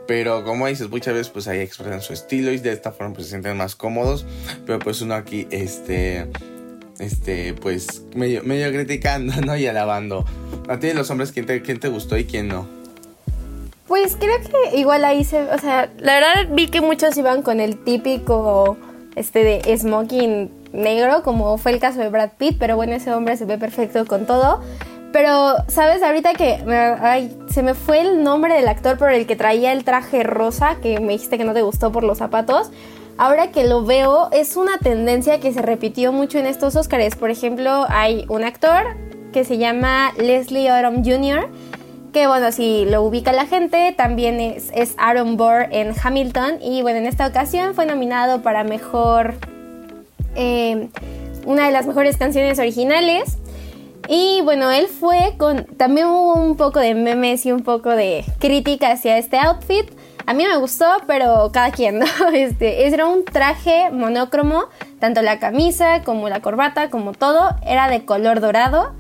Pero 0.07 0.45
como 0.45 0.67
dices, 0.67 0.91
muchas 0.91 1.15
veces 1.15 1.29
pues 1.29 1.47
ahí 1.47 1.61
expresan 1.61 2.03
su 2.03 2.13
estilo 2.13 2.51
y 2.51 2.59
de 2.59 2.73
esta 2.73 2.91
forma 2.91 3.15
pues 3.15 3.27
se 3.27 3.31
sienten 3.31 3.57
más 3.57 3.77
cómodos. 3.77 4.27
Pero 4.67 4.79
pues 4.79 5.01
uno 5.03 5.15
aquí, 5.15 5.47
este, 5.51 6.27
este, 6.99 7.55
pues 7.55 8.03
medio, 8.15 8.43
criticando, 8.43 9.35
¿no? 9.47 9.57
Y 9.57 9.67
alabando. 9.67 10.25
A 10.69 10.79
ti 10.79 10.89
de 10.89 10.95
los 10.95 11.11
hombres, 11.11 11.33
¿quién 11.33 11.47
te, 11.47 11.63
quién 11.63 11.79
te 11.79 11.89
gustó 11.89 12.17
y 12.17 12.25
quién 12.25 12.49
no? 12.49 12.67
Pues 13.87 14.17
creo 14.17 14.39
que 14.41 14.79
igual 14.79 15.05
ahí 15.05 15.25
se, 15.25 15.43
o 15.43 15.59
sea, 15.59 15.91
la 15.99 16.15
verdad 16.15 16.55
vi 16.55 16.69
que 16.69 16.81
muchos 16.81 17.17
iban 17.17 17.43
con 17.43 17.59
el 17.59 17.77
típico, 17.83 18.77
este 19.17 19.43
de 19.43 19.77
smoking 19.77 20.60
negro, 20.73 21.23
como 21.23 21.59
fue 21.59 21.73
el 21.73 21.81
caso 21.81 22.01
de 22.01 22.09
Brad 22.09 22.31
Pitt, 22.39 22.57
pero 22.59 22.77
bueno, 22.77 22.93
ese 22.93 23.13
hombre 23.13 23.37
se 23.37 23.45
ve 23.45 23.59
perfecto 23.59 24.07
con 24.07 24.27
todo. 24.27 24.61
Pero, 25.13 25.57
¿sabes? 25.67 26.03
Ahorita 26.03 26.35
que 26.35 26.63
se 27.49 27.63
me 27.63 27.75
fue 27.75 28.01
el 28.01 28.23
nombre 28.23 28.55
del 28.55 28.69
actor 28.69 28.97
por 28.97 29.11
el 29.11 29.27
que 29.27 29.35
traía 29.35 29.73
el 29.73 29.83
traje 29.83 30.23
rosa, 30.23 30.77
que 30.81 31.01
me 31.01 31.15
dijiste 31.15 31.37
que 31.37 31.45
no 31.45 31.53
te 31.53 31.63
gustó 31.63 31.91
por 31.91 32.05
los 32.05 32.19
zapatos. 32.19 32.71
Ahora 33.19 33.51
que 33.51 33.65
lo 33.65 33.85
veo, 33.85 34.31
es 34.31 34.57
una 34.57 34.79
tendencia 34.79 35.41
que 35.41 35.53
se 35.53 35.63
repitió 35.63 36.13
mucho 36.13 36.39
en 36.39 36.47
estos 36.47 36.77
Oscars. 36.77 37.17
Por 37.17 37.31
ejemplo, 37.31 37.87
hay 37.89 38.25
un 38.29 38.45
actor 38.45 38.97
que 39.33 39.45
se 39.45 39.59
llama 39.59 40.13
Leslie 40.17 40.71
Odom 40.71 41.05
Jr., 41.05 41.49
que 42.13 42.27
bueno, 42.27 42.51
si 42.51 42.87
lo 42.87 43.03
ubica 43.03 43.33
la 43.33 43.47
gente, 43.47 43.95
también 43.97 44.41
es 44.41 44.95
Aaron 44.97 45.37
Burr 45.37 45.69
en 45.71 45.93
Hamilton. 46.03 46.63
Y 46.63 46.83
bueno, 46.83 46.99
en 46.99 47.07
esta 47.07 47.27
ocasión 47.27 47.75
fue 47.75 47.85
nominado 47.85 48.43
para 48.43 48.65
mejor 48.65 49.35
eh, 50.35 50.89
una 51.47 51.67
de 51.67 51.73
las 51.73 51.87
mejores 51.87 52.17
canciones 52.17 52.59
originales. 52.59 53.39
Y 54.09 54.41
bueno, 54.43 54.71
él 54.71 54.87
fue 54.89 55.35
con... 55.39 55.65
También 55.77 56.09
hubo 56.09 56.35
un 56.35 56.57
poco 56.57 56.81
de 56.81 56.95
memes 56.95 57.47
y 57.47 57.53
un 57.53 57.63
poco 57.63 57.91
de 57.91 58.25
crítica 58.39 58.93
hacia 58.93 59.19
este 59.19 59.39
outfit. 59.39 59.91
A 60.27 60.35
mí 60.35 60.45
me 60.47 60.57
gustó, 60.57 60.87
pero 61.07 61.51
cada 61.53 61.71
quien, 61.71 61.99
¿no? 61.99 62.07
Este, 62.33 62.87
era 62.87 63.07
un 63.07 63.25
traje 63.25 63.91
monócromo, 63.91 64.65
tanto 64.99 65.23
la 65.23 65.39
camisa 65.39 66.03
como 66.03 66.29
la 66.29 66.41
corbata, 66.41 66.91
como 66.91 67.13
todo, 67.13 67.57
era 67.67 67.89
de 67.89 68.05
color 68.05 68.41
dorado 68.41 68.93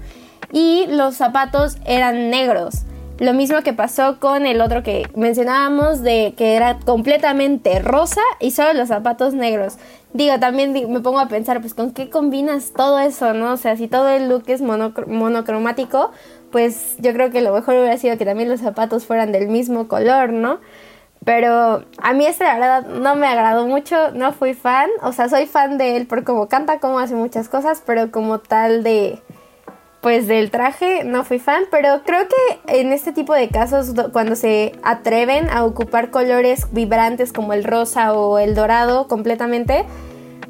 y 0.52 0.86
los 0.88 1.16
zapatos 1.16 1.76
eran 1.84 2.30
negros. 2.30 2.82
Lo 3.18 3.34
mismo 3.34 3.60
que 3.62 3.74
pasó 3.74 4.18
con 4.18 4.46
el 4.46 4.62
otro 4.62 4.82
que 4.82 5.06
mencionábamos 5.14 6.00
de 6.00 6.34
que 6.36 6.56
era 6.56 6.78
completamente 6.78 7.78
rosa 7.80 8.22
y 8.40 8.52
solo 8.52 8.72
los 8.72 8.88
zapatos 8.88 9.34
negros. 9.34 9.76
Digo, 10.12 10.40
también 10.40 10.72
me 10.72 11.00
pongo 11.00 11.20
a 11.20 11.28
pensar, 11.28 11.60
pues, 11.60 11.72
¿con 11.72 11.92
qué 11.92 12.10
combinas 12.10 12.72
todo 12.72 12.98
eso, 12.98 13.32
no? 13.32 13.52
O 13.52 13.56
sea, 13.56 13.76
si 13.76 13.86
todo 13.86 14.08
el 14.08 14.28
look 14.28 14.44
es 14.48 14.60
monocromático, 14.60 16.10
pues 16.50 16.96
yo 16.98 17.12
creo 17.12 17.30
que 17.30 17.40
lo 17.40 17.54
mejor 17.54 17.76
hubiera 17.76 17.96
sido 17.96 18.18
que 18.18 18.24
también 18.24 18.48
los 18.48 18.60
zapatos 18.60 19.06
fueran 19.06 19.30
del 19.30 19.46
mismo 19.46 19.86
color, 19.86 20.32
¿no? 20.32 20.58
Pero 21.24 21.84
a 21.98 22.12
mí 22.14 22.26
este 22.26 22.44
la 22.44 22.54
verdad 22.54 22.86
no 22.86 23.14
me 23.14 23.26
agradó 23.26 23.66
mucho, 23.66 24.10
no 24.12 24.32
fui 24.32 24.54
fan, 24.54 24.88
o 25.02 25.12
sea, 25.12 25.28
soy 25.28 25.46
fan 25.46 25.78
de 25.78 25.96
él 25.96 26.06
por 26.06 26.24
cómo 26.24 26.48
canta, 26.48 26.80
cómo 26.80 26.98
hace 26.98 27.14
muchas 27.14 27.48
cosas, 27.48 27.82
pero 27.84 28.10
como 28.10 28.38
tal 28.40 28.82
de 28.82 29.22
pues 30.00 30.26
del 30.26 30.50
traje 30.50 31.04
no 31.04 31.24
fui 31.24 31.38
fan, 31.38 31.64
pero 31.70 32.02
creo 32.04 32.26
que 32.26 32.80
en 32.80 32.92
este 32.92 33.12
tipo 33.12 33.34
de 33.34 33.48
casos 33.48 33.92
cuando 34.12 34.34
se 34.34 34.72
atreven 34.82 35.48
a 35.50 35.64
ocupar 35.64 36.10
colores 36.10 36.66
vibrantes 36.72 37.32
como 37.32 37.52
el 37.52 37.64
rosa 37.64 38.14
o 38.14 38.38
el 38.38 38.54
dorado 38.54 39.08
completamente, 39.08 39.84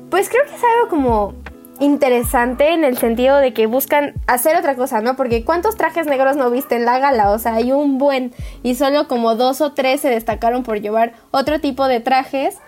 pues 0.08 0.28
creo 0.28 0.44
que 0.44 0.54
es 0.54 0.62
algo 0.62 0.88
como 0.88 1.34
interesante 1.80 2.72
en 2.72 2.84
el 2.84 2.98
sentido 2.98 3.38
de 3.38 3.52
que 3.52 3.66
buscan 3.66 4.14
hacer 4.26 4.54
otra 4.56 4.76
cosa, 4.76 5.00
¿no? 5.00 5.16
Porque 5.16 5.44
¿cuántos 5.44 5.76
trajes 5.76 6.06
negros 6.06 6.36
no 6.36 6.50
viste 6.50 6.76
en 6.76 6.84
la 6.84 6.98
gala? 6.98 7.30
O 7.30 7.38
sea, 7.38 7.54
hay 7.54 7.72
un 7.72 7.98
buen 7.98 8.32
y 8.62 8.74
solo 8.76 9.08
como 9.08 9.34
dos 9.34 9.60
o 9.60 9.72
tres 9.72 10.02
se 10.02 10.10
destacaron 10.10 10.62
por 10.62 10.80
llevar 10.80 11.14
otro 11.32 11.58
tipo 11.58 11.88
de 11.88 12.00
trajes 12.00 12.58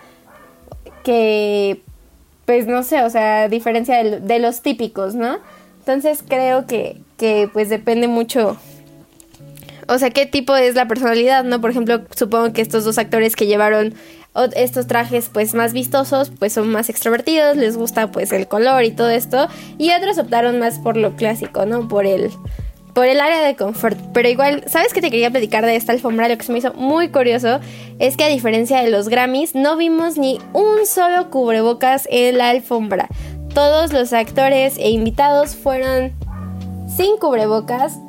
que, 1.03 1.81
pues 2.45 2.65
no 2.65 2.83
sé, 2.83 3.03
o 3.03 3.09
sea, 3.09 3.43
a 3.43 3.49
diferencia 3.49 4.03
de 4.03 4.39
los 4.39 4.61
típicos, 4.61 5.15
¿no? 5.15 5.37
Entonces 5.85 6.23
creo 6.25 6.65
que, 6.65 7.01
que 7.17 7.49
pues 7.51 7.67
depende 7.67 8.07
mucho 8.07 8.57
o 9.87 9.97
sea, 9.97 10.11
qué 10.11 10.25
tipo 10.25 10.55
es 10.55 10.75
la 10.75 10.87
personalidad, 10.87 11.43
¿no? 11.43 11.59
Por 11.59 11.71
ejemplo, 11.71 12.03
supongo 12.15 12.53
que 12.53 12.61
estos 12.61 12.85
dos 12.85 12.97
actores 12.97 13.35
que 13.35 13.47
llevaron 13.47 13.93
estos 14.55 14.87
trajes 14.87 15.29
pues 15.31 15.53
más 15.53 15.73
vistosos, 15.73 16.31
pues 16.39 16.53
son 16.53 16.69
más 16.69 16.89
extrovertidos, 16.89 17.57
les 17.57 17.77
gusta 17.77 18.11
pues 18.11 18.31
el 18.31 18.47
color 18.47 18.83
y 18.83 18.91
todo 18.91 19.09
esto, 19.09 19.47
y 19.77 19.91
otros 19.91 20.17
optaron 20.17 20.57
más 20.57 20.79
por 20.79 20.97
lo 20.97 21.15
clásico, 21.15 21.65
¿no? 21.65 21.87
Por 21.87 22.05
el 22.05 22.31
por 22.93 23.07
el 23.07 23.19
área 23.19 23.43
de 23.43 23.55
confort. 23.55 23.97
Pero 24.13 24.29
igual, 24.29 24.63
¿sabes 24.67 24.93
qué 24.93 25.01
te 25.01 25.09
quería 25.09 25.31
platicar 25.31 25.65
de 25.65 25.75
esta 25.75 25.91
alfombra? 25.91 26.27
Lo 26.27 26.37
que 26.37 26.43
se 26.43 26.51
me 26.51 26.59
hizo 26.59 26.73
muy 26.75 27.09
curioso 27.09 27.59
es 27.97 28.15
que 28.17 28.23
a 28.23 28.27
diferencia 28.27 28.83
de 28.83 28.91
los 28.91 29.09
Grammys, 29.09 29.55
no 29.55 29.77
vimos 29.77 30.17
ni 30.17 30.39
un 30.53 30.85
solo 30.85 31.31
cubrebocas 31.31 32.07
en 32.11 32.37
la 32.37 32.49
alfombra. 32.49 33.09
Todos 33.53 33.93
los 33.93 34.13
actores 34.13 34.77
e 34.77 34.89
invitados 34.89 35.55
fueron 35.55 36.11
sin 36.95 37.17
cubrebocas. 37.17 37.99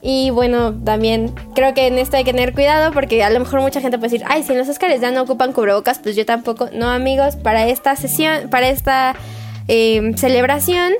Y 0.00 0.30
bueno, 0.30 0.72
también 0.84 1.34
creo 1.54 1.74
que 1.74 1.88
en 1.88 1.98
esto 1.98 2.16
hay 2.16 2.24
que 2.24 2.32
tener 2.32 2.54
cuidado 2.54 2.92
porque 2.92 3.24
a 3.24 3.30
lo 3.30 3.40
mejor 3.40 3.60
mucha 3.60 3.80
gente 3.80 3.98
puede 3.98 4.12
decir, 4.12 4.26
ay, 4.28 4.44
si 4.44 4.52
en 4.52 4.58
los 4.58 4.68
Oscars 4.68 5.00
ya 5.00 5.10
no 5.10 5.22
ocupan 5.22 5.52
cubrebocas, 5.52 5.98
pues 5.98 6.14
yo 6.14 6.24
tampoco. 6.24 6.68
No, 6.72 6.88
amigos, 6.90 7.34
para 7.34 7.66
esta 7.66 7.96
sesión, 7.96 8.48
para 8.50 8.68
esta 8.68 9.16
em, 9.66 10.14
celebración, 10.16 10.92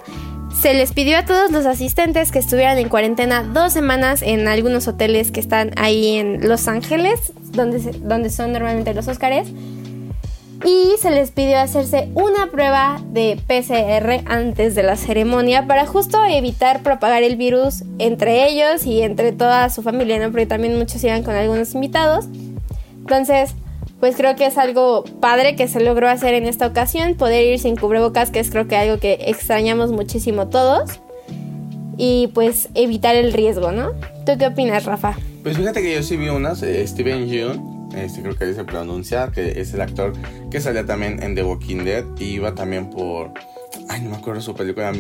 se 0.60 0.74
les 0.74 0.92
pidió 0.92 1.16
a 1.18 1.24
todos 1.24 1.52
los 1.52 1.64
asistentes 1.64 2.32
que 2.32 2.40
estuvieran 2.40 2.78
en 2.78 2.88
cuarentena 2.88 3.44
dos 3.44 3.72
semanas 3.72 4.22
en 4.22 4.48
algunos 4.48 4.88
hoteles 4.88 5.30
que 5.30 5.38
están 5.38 5.70
ahí 5.76 6.16
en 6.16 6.48
Los 6.48 6.66
Ángeles, 6.66 7.32
donde, 7.52 7.78
donde 8.00 8.30
son 8.30 8.52
normalmente 8.52 8.92
los 8.92 9.06
Oscars 9.06 9.48
y 10.64 10.96
se 10.98 11.10
les 11.10 11.30
pidió 11.30 11.58
hacerse 11.58 12.08
una 12.14 12.48
prueba 12.50 13.00
de 13.10 13.38
PCR 13.46 14.28
antes 14.30 14.74
de 14.74 14.82
la 14.82 14.96
ceremonia 14.96 15.66
para 15.66 15.86
justo 15.86 16.24
evitar 16.24 16.82
propagar 16.82 17.22
el 17.22 17.36
virus 17.36 17.84
entre 17.98 18.48
ellos 18.48 18.84
y 18.84 19.02
entre 19.02 19.32
toda 19.32 19.70
su 19.70 19.82
familia, 19.82 20.18
¿no? 20.18 20.30
Porque 20.30 20.46
también 20.46 20.76
muchos 20.76 21.02
iban 21.04 21.22
con 21.22 21.34
algunos 21.34 21.74
invitados. 21.74 22.26
Entonces, 22.98 23.54
pues 24.00 24.16
creo 24.16 24.36
que 24.36 24.46
es 24.46 24.58
algo 24.58 25.04
padre 25.20 25.56
que 25.56 25.68
se 25.68 25.80
logró 25.80 26.08
hacer 26.08 26.34
en 26.34 26.46
esta 26.46 26.66
ocasión, 26.66 27.14
poder 27.14 27.44
ir 27.44 27.58
sin 27.58 27.76
cubrebocas, 27.76 28.30
que 28.30 28.40
es 28.40 28.50
creo 28.50 28.66
que 28.66 28.76
algo 28.76 28.98
que 28.98 29.18
extrañamos 29.26 29.92
muchísimo 29.92 30.48
todos. 30.48 31.00
Y 31.96 32.28
pues 32.28 32.68
evitar 32.74 33.16
el 33.16 33.32
riesgo, 33.32 33.72
¿no? 33.72 33.92
¿Tú 34.24 34.38
qué 34.38 34.46
opinas, 34.46 34.84
Rafa? 34.84 35.16
Pues 35.42 35.56
fíjate 35.56 35.82
que 35.82 35.94
yo 35.94 36.02
sí 36.02 36.16
vi 36.16 36.28
unas, 36.28 36.62
eh, 36.62 36.86
Steven 36.86 37.28
este 37.94 38.22
creo 38.22 38.36
que 38.36 38.52
se 38.54 38.64
pronuncia, 38.64 39.30
que 39.32 39.60
es 39.60 39.74
el 39.74 39.80
actor 39.80 40.12
que 40.50 40.60
salía 40.60 40.84
también 40.84 41.22
en 41.22 41.34
The 41.34 41.42
Walking 41.42 41.84
Dead 41.84 42.04
y 42.18 42.24
iba 42.24 42.54
también 42.54 42.90
por, 42.90 43.32
ay, 43.88 44.02
no 44.02 44.10
me 44.10 44.16
acuerdo 44.16 44.40
su 44.40 44.54
película, 44.54 44.92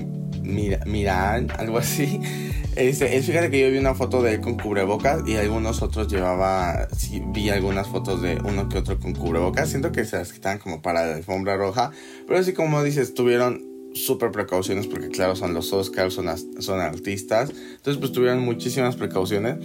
Mira, 0.48 1.34
algo 1.58 1.78
así. 1.78 2.20
Este, 2.76 3.20
fíjate 3.22 3.50
que 3.50 3.58
yo 3.58 3.72
vi 3.72 3.78
una 3.78 3.96
foto 3.96 4.22
de 4.22 4.34
él 4.34 4.40
con 4.40 4.56
cubrebocas 4.56 5.26
y 5.26 5.34
algunos 5.34 5.82
otros 5.82 6.06
llevaba, 6.06 6.86
sí, 6.96 7.20
vi 7.32 7.50
algunas 7.50 7.88
fotos 7.88 8.22
de 8.22 8.36
uno 8.44 8.68
que 8.68 8.78
otro 8.78 9.00
con 9.00 9.14
cubrebocas. 9.14 9.70
Siento 9.70 9.90
que 9.90 10.04
se 10.04 10.16
las 10.16 10.32
quitan 10.32 10.58
como 10.58 10.80
para 10.80 11.04
la 11.04 11.16
alfombra 11.16 11.56
roja, 11.56 11.90
pero 12.28 12.38
así 12.38 12.52
como 12.52 12.84
dices, 12.84 13.14
tuvieron 13.14 13.66
súper 13.94 14.30
precauciones 14.30 14.86
porque 14.86 15.08
claro, 15.08 15.34
son 15.34 15.54
los 15.54 15.72
Oscars, 15.72 16.14
son, 16.14 16.28
son 16.62 16.80
artistas, 16.80 17.50
entonces 17.50 17.96
pues 17.98 18.12
tuvieron 18.12 18.44
muchísimas 18.44 18.94
precauciones. 18.94 19.56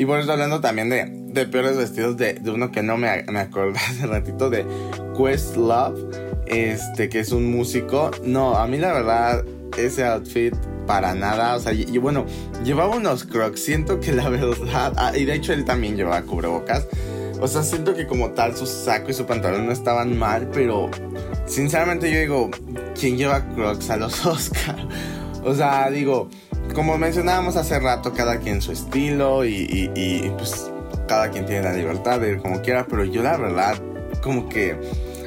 Y 0.00 0.06
por 0.06 0.18
eso 0.18 0.32
hablando 0.32 0.62
también 0.62 0.88
de, 0.88 1.04
de 1.06 1.44
peores 1.44 1.76
vestidos, 1.76 2.16
de, 2.16 2.32
de, 2.32 2.50
uno 2.50 2.72
que 2.72 2.82
no 2.82 2.96
me, 2.96 3.22
me 3.24 3.40
acordé 3.40 3.78
hace 3.86 4.06
ratito, 4.06 4.48
de 4.48 4.64
Questlove, 5.14 6.08
este, 6.46 7.10
que 7.10 7.20
es 7.20 7.32
un 7.32 7.50
músico. 7.50 8.10
No, 8.24 8.56
a 8.56 8.66
mí 8.66 8.78
la 8.78 8.94
verdad, 8.94 9.44
ese 9.76 10.06
outfit 10.06 10.54
para 10.86 11.14
nada. 11.14 11.54
O 11.54 11.60
sea, 11.60 11.74
y, 11.74 11.98
bueno, 11.98 12.24
llevaba 12.64 12.96
unos 12.96 13.24
crocs. 13.24 13.62
Siento 13.62 14.00
que 14.00 14.12
la 14.12 14.28
verdad. 14.30 14.94
Ah, 14.96 15.12
y 15.14 15.26
de 15.26 15.34
hecho 15.34 15.52
él 15.52 15.66
también 15.66 15.98
llevaba 15.98 16.22
cubrebocas. 16.22 16.86
O 17.38 17.46
sea, 17.46 17.62
siento 17.62 17.94
que 17.94 18.06
como 18.06 18.30
tal 18.30 18.56
su 18.56 18.64
saco 18.64 19.10
y 19.10 19.12
su 19.12 19.26
pantalón 19.26 19.66
no 19.66 19.72
estaban 19.72 20.18
mal, 20.18 20.48
pero 20.50 20.90
sinceramente 21.44 22.10
yo 22.10 22.20
digo, 22.20 22.50
¿quién 22.98 23.18
lleva 23.18 23.46
crocs 23.54 23.90
a 23.90 23.98
los 23.98 24.24
Oscar? 24.24 24.76
O 25.44 25.54
sea, 25.54 25.90
digo, 25.90 26.30
como 26.74 26.98
mencionábamos 26.98 27.56
hace 27.56 27.78
rato, 27.78 28.12
cada 28.12 28.38
quien 28.38 28.60
su 28.62 28.72
estilo 28.72 29.44
y, 29.44 29.90
y 29.94 30.32
pues 30.36 30.70
cada 31.08 31.30
quien 31.30 31.46
tiene 31.46 31.62
la 31.62 31.72
libertad 31.72 32.20
de 32.20 32.30
ir 32.30 32.38
como 32.38 32.62
quiera, 32.62 32.86
pero 32.88 33.04
yo 33.04 33.22
la 33.22 33.36
verdad, 33.36 33.76
como 34.22 34.48
que 34.48 34.76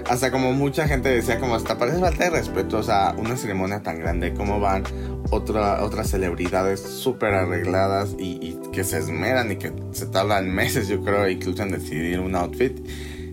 hasta 0.10 0.32
como 0.32 0.54
mucha 0.54 0.88
gente 0.88 1.10
decía 1.10 1.40
como 1.40 1.56
hasta 1.56 1.78
parece 1.78 2.00
falta 2.00 2.26
de 2.26 2.30
respeto, 2.30 2.78
o 2.78 2.84
sea, 2.84 3.16
una 3.18 3.38
ceremonia 3.38 3.82
tan 3.82 4.00
grande, 4.00 4.34
como 4.34 4.60
van 4.60 4.84
otra, 5.30 5.84
otras 5.84 6.10
celebridades 6.10 6.82
súper 6.82 7.34
arregladas 7.34 8.16
y, 8.18 8.58
que 8.72 8.84
se 8.84 8.98
esmeran 8.98 9.52
y 9.52 9.58
que 9.58 9.72
se 9.92 10.08
tardan 10.08 10.50
meses, 10.50 10.88
yo 10.88 11.02
creo, 11.04 11.30
incluso 11.30 11.64
en 11.64 11.72
decidir 11.72 12.20
un 12.20 12.36
outfit 12.36 12.76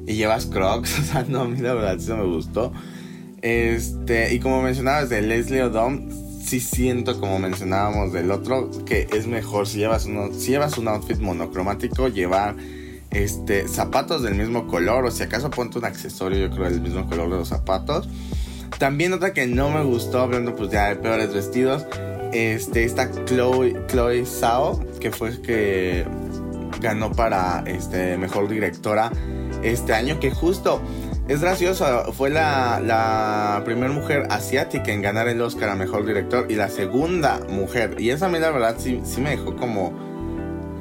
y 0.06 0.14
llevas 0.14 0.46
crocs, 0.46 0.98
o 1.00 1.02
sea, 1.02 1.24
no, 1.28 1.42
a 1.42 1.48
mí 1.48 1.58
la 1.58 1.74
verdad 1.74 1.94
eso 1.94 2.16
me 2.16 2.24
gustó. 2.24 2.72
Este, 3.42 4.34
y 4.34 4.40
como 4.40 4.60
mencionabas 4.60 5.08
de 5.08 5.22
Leslie 5.22 5.62
Odom, 5.62 6.08
sí 6.42 6.60
siento, 6.60 7.20
como 7.20 7.38
mencionábamos 7.38 8.12
del 8.12 8.30
otro, 8.30 8.70
que 8.84 9.08
es 9.12 9.26
mejor 9.26 9.66
si 9.66 9.78
llevas, 9.78 10.06
uno, 10.06 10.32
si 10.32 10.50
llevas 10.50 10.78
un 10.78 10.88
outfit 10.88 11.18
monocromático, 11.18 12.08
llevar 12.08 12.56
este, 13.10 13.68
zapatos 13.68 14.22
del 14.22 14.34
mismo 14.34 14.66
color, 14.66 15.04
o 15.04 15.10
si 15.10 15.22
acaso 15.22 15.50
ponte 15.50 15.78
un 15.78 15.84
accesorio, 15.84 16.48
yo 16.48 16.50
creo, 16.54 16.70
del 16.70 16.80
mismo 16.80 17.06
color 17.06 17.30
de 17.30 17.36
los 17.36 17.48
zapatos. 17.48 18.08
También 18.78 19.12
otra 19.12 19.32
que 19.32 19.46
no 19.46 19.70
me 19.70 19.84
gustó, 19.84 20.20
hablando 20.20 20.56
pues 20.56 20.70
de 20.70 20.96
peores 20.96 21.34
vestidos, 21.34 21.86
este, 22.32 22.84
esta 22.84 23.10
Chloe, 23.24 23.76
Chloe 23.88 24.24
Zhao, 24.24 24.80
que 25.00 25.10
fue 25.10 25.40
que 25.42 26.06
ganó 26.80 27.12
para 27.12 27.62
este, 27.66 28.16
mejor 28.16 28.48
directora 28.48 29.12
este 29.62 29.92
año, 29.92 30.18
que 30.20 30.30
justo 30.30 30.80
es 31.30 31.40
gracioso, 31.40 32.12
fue 32.12 32.28
la, 32.28 32.82
la 32.84 33.62
primera 33.64 33.92
mujer 33.92 34.26
asiática 34.30 34.90
en 34.90 35.00
ganar 35.00 35.28
el 35.28 35.40
Oscar 35.40 35.68
a 35.68 35.76
mejor 35.76 36.04
director 36.04 36.46
y 36.50 36.56
la 36.56 36.68
segunda 36.68 37.38
mujer. 37.48 37.94
Y 38.00 38.10
esa 38.10 38.26
a 38.26 38.28
mí 38.28 38.40
la 38.40 38.50
verdad 38.50 38.74
sí, 38.80 39.00
sí 39.04 39.20
me 39.20 39.30
dejó 39.30 39.54
como 39.54 40.10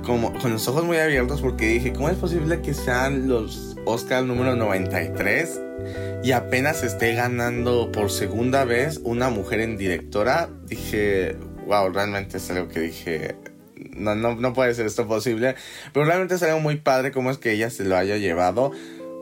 como 0.03 0.33
con 0.39 0.51
los 0.51 0.67
ojos 0.67 0.85
muy 0.85 0.97
abiertos 0.97 1.41
porque 1.41 1.67
dije, 1.67 1.93
¿cómo 1.93 2.09
es 2.09 2.17
posible 2.17 2.61
que 2.61 2.73
sean 2.73 3.27
los 3.27 3.77
Oscars 3.85 4.25
número 4.25 4.55
93 4.55 5.61
y 6.23 6.31
apenas 6.31 6.81
esté 6.81 7.13
ganando 7.13 7.91
por 7.91 8.09
segunda 8.09 8.65
vez 8.65 8.99
una 9.03 9.29
mujer 9.29 9.59
en 9.59 9.77
directora? 9.77 10.49
Dije, 10.65 11.35
wow, 11.67 11.91
realmente 11.91 12.37
es 12.37 12.49
algo 12.49 12.69
que 12.69 12.79
dije, 12.79 13.35
no, 13.95 14.15
no, 14.15 14.33
no 14.33 14.53
puede 14.53 14.73
ser 14.73 14.87
esto 14.87 15.07
posible, 15.07 15.53
pero 15.93 16.07
realmente 16.07 16.33
es 16.33 16.41
algo 16.41 16.59
muy 16.59 16.77
padre 16.77 17.11
como 17.11 17.29
es 17.29 17.37
que 17.37 17.51
ella 17.51 17.69
se 17.69 17.83
lo 17.83 17.95
haya 17.95 18.17
llevado. 18.17 18.71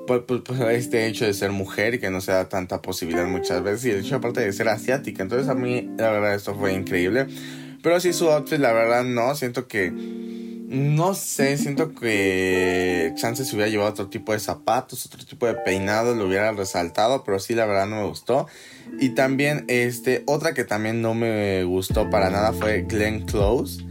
Pues, 0.07 0.21
pues, 0.25 0.41
pues, 0.45 0.59
este 0.61 1.05
hecho 1.07 1.25
de 1.25 1.33
ser 1.33 1.51
mujer 1.51 1.95
y 1.95 1.99
que 1.99 2.09
no 2.09 2.21
se 2.21 2.31
da 2.31 2.47
tanta 2.49 2.81
posibilidad 2.81 3.27
muchas 3.27 3.61
veces 3.61 3.85
y 3.85 3.89
el 3.91 3.99
hecho 3.99 4.15
aparte 4.15 4.39
de 4.39 4.53
ser 4.53 4.69
asiática 4.69 5.21
entonces 5.21 5.49
a 5.49 5.53
mí 5.53 5.89
la 5.97 6.09
verdad 6.09 6.33
esto 6.33 6.55
fue 6.55 6.73
increíble 6.73 7.27
pero 7.83 7.99
sí 7.99 8.13
su 8.13 8.29
outfit 8.29 8.59
la 8.59 8.71
verdad 8.71 9.03
no 9.03 9.35
siento 9.35 9.67
que 9.67 9.91
no 10.67 11.13
sé, 11.13 11.57
siento 11.57 11.95
que 11.95 13.13
Chance 13.15 13.45
se 13.45 13.55
hubiera 13.55 13.71
llevado 13.71 13.91
otro 13.91 14.07
tipo 14.09 14.33
de 14.33 14.39
zapatos, 14.39 15.05
otro 15.05 15.25
tipo 15.25 15.47
de 15.47 15.53
peinado, 15.53 16.13
lo 16.13 16.25
hubiera 16.25 16.51
resaltado, 16.51 17.23
pero 17.23 17.39
sí, 17.39 17.55
la 17.55 17.65
verdad 17.65 17.87
no 17.87 18.01
me 18.01 18.07
gustó. 18.07 18.47
Y 18.99 19.09
también, 19.09 19.63
este, 19.69 20.23
otra 20.25 20.53
que 20.53 20.65
también 20.65 21.01
no 21.01 21.13
me 21.13 21.63
gustó 21.63 22.09
para 22.09 22.29
nada 22.29 22.51
fue 22.51 22.81
Glenn 22.81 23.25
Close. 23.25 23.85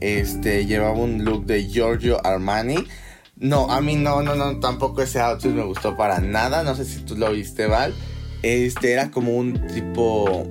Este, 0.00 0.64
llevaba 0.64 0.94
un 0.94 1.22
look 1.22 1.44
de 1.44 1.68
Giorgio 1.68 2.24
Armani. 2.26 2.76
No, 3.42 3.70
a 3.70 3.80
mí 3.82 3.96
no, 3.96 4.22
no, 4.22 4.34
no, 4.34 4.58
tampoco 4.60 5.02
ese 5.02 5.20
outfit 5.20 5.50
me 5.50 5.64
gustó 5.64 5.96
para 5.96 6.20
nada. 6.20 6.62
No 6.62 6.74
sé 6.74 6.86
si 6.86 7.00
tú 7.00 7.16
lo 7.16 7.30
viste, 7.32 7.66
Val. 7.66 7.92
Este, 8.42 8.92
era 8.92 9.10
como 9.10 9.36
un 9.36 9.66
tipo, 9.68 10.46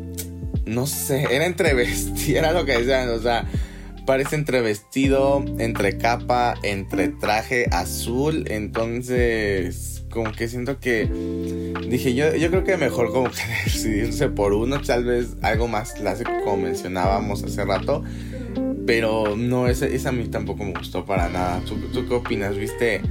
no 0.66 0.86
sé, 0.86 1.26
era 1.32 1.46
entre 1.46 1.72
era 2.36 2.52
lo 2.54 2.66
que 2.66 2.78
decían, 2.78 3.10
o 3.10 3.20
sea 3.20 3.48
parece 4.06 4.36
entre 4.36 4.62
vestido, 4.62 5.44
entre 5.60 5.98
capa, 5.98 6.56
entre 6.64 7.10
traje 7.10 7.68
azul. 7.72 8.46
Entonces, 8.50 10.04
como 10.12 10.32
que 10.32 10.48
siento 10.48 10.80
que 10.80 11.10
dije, 11.88 12.14
yo, 12.14 12.36
yo 12.36 12.50
creo 12.50 12.64
que 12.64 12.78
mejor 12.78 13.12
como 13.12 13.30
que 13.30 13.42
decidirse 13.66 14.30
por 14.30 14.54
uno, 14.54 14.82
tal 14.82 15.06
vez 15.06 15.36
algo 15.42 15.68
más 15.68 15.94
clásico 15.94 16.32
como 16.44 16.58
mencionábamos 16.64 17.44
hace 17.44 17.64
rato. 17.64 18.04
Pero 18.86 19.36
no, 19.38 19.68
esa, 19.68 19.86
esa 19.86 20.10
a 20.10 20.12
mí 20.12 20.26
tampoco 20.26 20.64
me 20.64 20.74
gustó 20.74 21.06
para 21.06 21.30
nada. 21.30 21.62
¿Tú, 21.66 21.76
tú 21.94 22.08
qué 22.08 22.14
opinas? 22.14 22.58
¿Viste, 22.58 23.02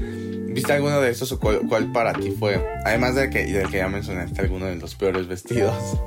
¿Viste 0.53 0.73
alguno 0.73 1.01
de 1.01 1.11
esos 1.11 1.31
o 1.33 1.39
cuál, 1.39 1.61
cuál 1.69 1.93
para 1.93 2.13
ti 2.13 2.33
fue? 2.33 2.65
Además 2.85 3.15
de 3.15 3.31
que, 3.31 3.45
del 3.47 3.71
que 3.71 3.79
ya 3.79 3.89
mencionaste, 3.89 4.41
alguno 4.41 4.67
de 4.67 4.77
los 4.77 4.97
peores 4.97 5.29
vestidos. 5.29 6.01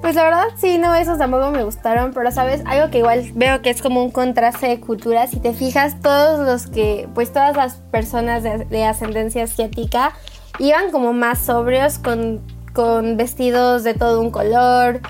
Pues 0.00 0.14
la 0.14 0.24
verdad 0.24 0.44
sí, 0.56 0.78
no, 0.78 0.94
esos 0.94 1.18
tampoco 1.18 1.50
me 1.50 1.62
gustaron, 1.62 2.12
pero 2.14 2.30
sabes, 2.30 2.62
algo 2.64 2.90
que 2.90 2.98
igual 2.98 3.30
veo 3.34 3.60
que 3.60 3.68
es 3.68 3.82
como 3.82 4.02
un 4.02 4.10
contraste 4.10 4.66
de 4.66 4.80
cultura, 4.80 5.26
si 5.26 5.40
te 5.40 5.52
fijas, 5.52 6.00
todos 6.00 6.46
los 6.46 6.68
que, 6.72 7.06
pues 7.14 7.32
todas 7.32 7.54
las 7.54 7.74
personas 7.90 8.42
de, 8.42 8.84
ascendencia 8.84 9.44
asiática 9.44 10.12
iban 10.58 10.90
como 10.90 11.12
más 11.12 11.40
sobrios, 11.40 11.98
con, 11.98 12.40
con 12.72 13.18
vestidos 13.18 13.84
de 13.84 13.92
todo 13.92 14.22
un 14.22 14.30
color, 14.30 15.00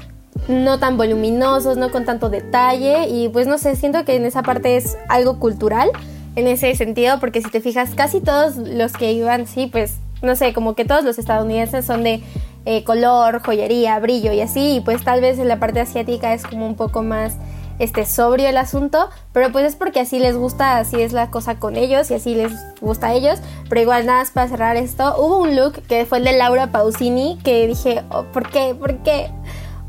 no 0.48 0.78
tan 0.78 0.96
voluminosos, 0.96 1.76
no 1.76 1.90
con 1.90 2.04
tanto 2.04 2.30
detalle, 2.30 3.08
y 3.08 3.28
pues 3.28 3.46
no 3.46 3.58
sé, 3.58 3.76
siento 3.76 4.04
que 4.04 4.16
en 4.16 4.24
esa 4.24 4.42
parte 4.42 4.76
es 4.76 4.96
algo 5.08 5.38
cultural, 5.38 5.90
en 6.36 6.46
ese 6.46 6.74
sentido, 6.74 7.20
porque 7.20 7.42
si 7.42 7.50
te 7.50 7.60
fijas, 7.60 7.90
casi 7.94 8.20
todos 8.20 8.56
los 8.56 8.92
que 8.92 9.12
iban, 9.12 9.46
sí, 9.46 9.66
pues 9.66 9.98
no 10.22 10.36
sé, 10.36 10.52
como 10.52 10.74
que 10.74 10.84
todos 10.84 11.04
los 11.04 11.18
estadounidenses 11.18 11.84
son 11.84 12.04
de 12.04 12.22
eh, 12.66 12.84
color, 12.84 13.42
joyería, 13.42 13.98
brillo 13.98 14.32
y 14.32 14.40
así, 14.40 14.76
y 14.76 14.80
pues 14.80 15.02
tal 15.02 15.20
vez 15.20 15.38
en 15.38 15.48
la 15.48 15.58
parte 15.58 15.80
asiática 15.80 16.34
es 16.34 16.44
como 16.44 16.66
un 16.66 16.76
poco 16.76 17.02
más 17.02 17.36
este 17.78 18.04
sobrio 18.04 18.46
el 18.46 18.58
asunto, 18.58 19.08
pero 19.32 19.50
pues 19.50 19.64
es 19.64 19.74
porque 19.74 20.00
así 20.00 20.18
les 20.18 20.36
gusta, 20.36 20.76
así 20.76 21.00
es 21.00 21.14
la 21.14 21.30
cosa 21.30 21.58
con 21.58 21.76
ellos 21.76 22.10
y 22.10 22.14
así 22.14 22.34
les 22.34 22.52
gusta 22.80 23.08
a 23.08 23.14
ellos, 23.14 23.40
pero 23.70 23.80
igual 23.80 24.04
nada 24.04 24.18
más 24.18 24.30
para 24.30 24.48
cerrar 24.48 24.76
esto, 24.76 25.14
hubo 25.18 25.38
un 25.38 25.56
look 25.56 25.80
que 25.88 26.04
fue 26.04 26.18
el 26.18 26.24
de 26.24 26.36
Laura 26.36 26.70
Pausini 26.70 27.38
que 27.42 27.66
dije, 27.66 28.02
oh, 28.10 28.24
¿por 28.24 28.50
qué? 28.50 28.76
¿Por 28.78 28.98
qué? 28.98 29.30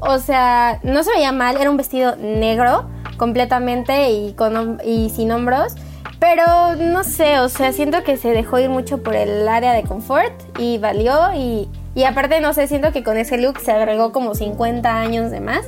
O 0.01 0.19
sea, 0.19 0.79
no 0.83 1.03
se 1.03 1.11
veía 1.11 1.31
mal, 1.31 1.57
era 1.57 1.69
un 1.69 1.77
vestido 1.77 2.15
negro 2.17 2.89
completamente 3.17 4.09
y, 4.09 4.33
con, 4.33 4.81
y 4.83 5.09
sin 5.11 5.31
hombros. 5.31 5.75
Pero 6.19 6.75
no 6.75 7.03
sé, 7.03 7.39
o 7.39 7.49
sea, 7.49 7.71
siento 7.71 8.03
que 8.03 8.17
se 8.17 8.29
dejó 8.29 8.59
ir 8.59 8.69
mucho 8.69 9.01
por 9.01 9.15
el 9.15 9.47
área 9.47 9.73
de 9.73 9.83
confort 9.83 10.33
y 10.59 10.77
valió 10.77 11.33
y, 11.35 11.67
y 11.95 12.03
aparte, 12.03 12.41
no 12.41 12.53
sé, 12.53 12.67
siento 12.67 12.91
que 12.91 13.03
con 13.03 13.17
ese 13.17 13.37
look 13.37 13.59
se 13.59 13.71
agregó 13.71 14.11
como 14.11 14.35
50 14.35 14.99
años 14.99 15.31
de 15.31 15.39
más. 15.39 15.65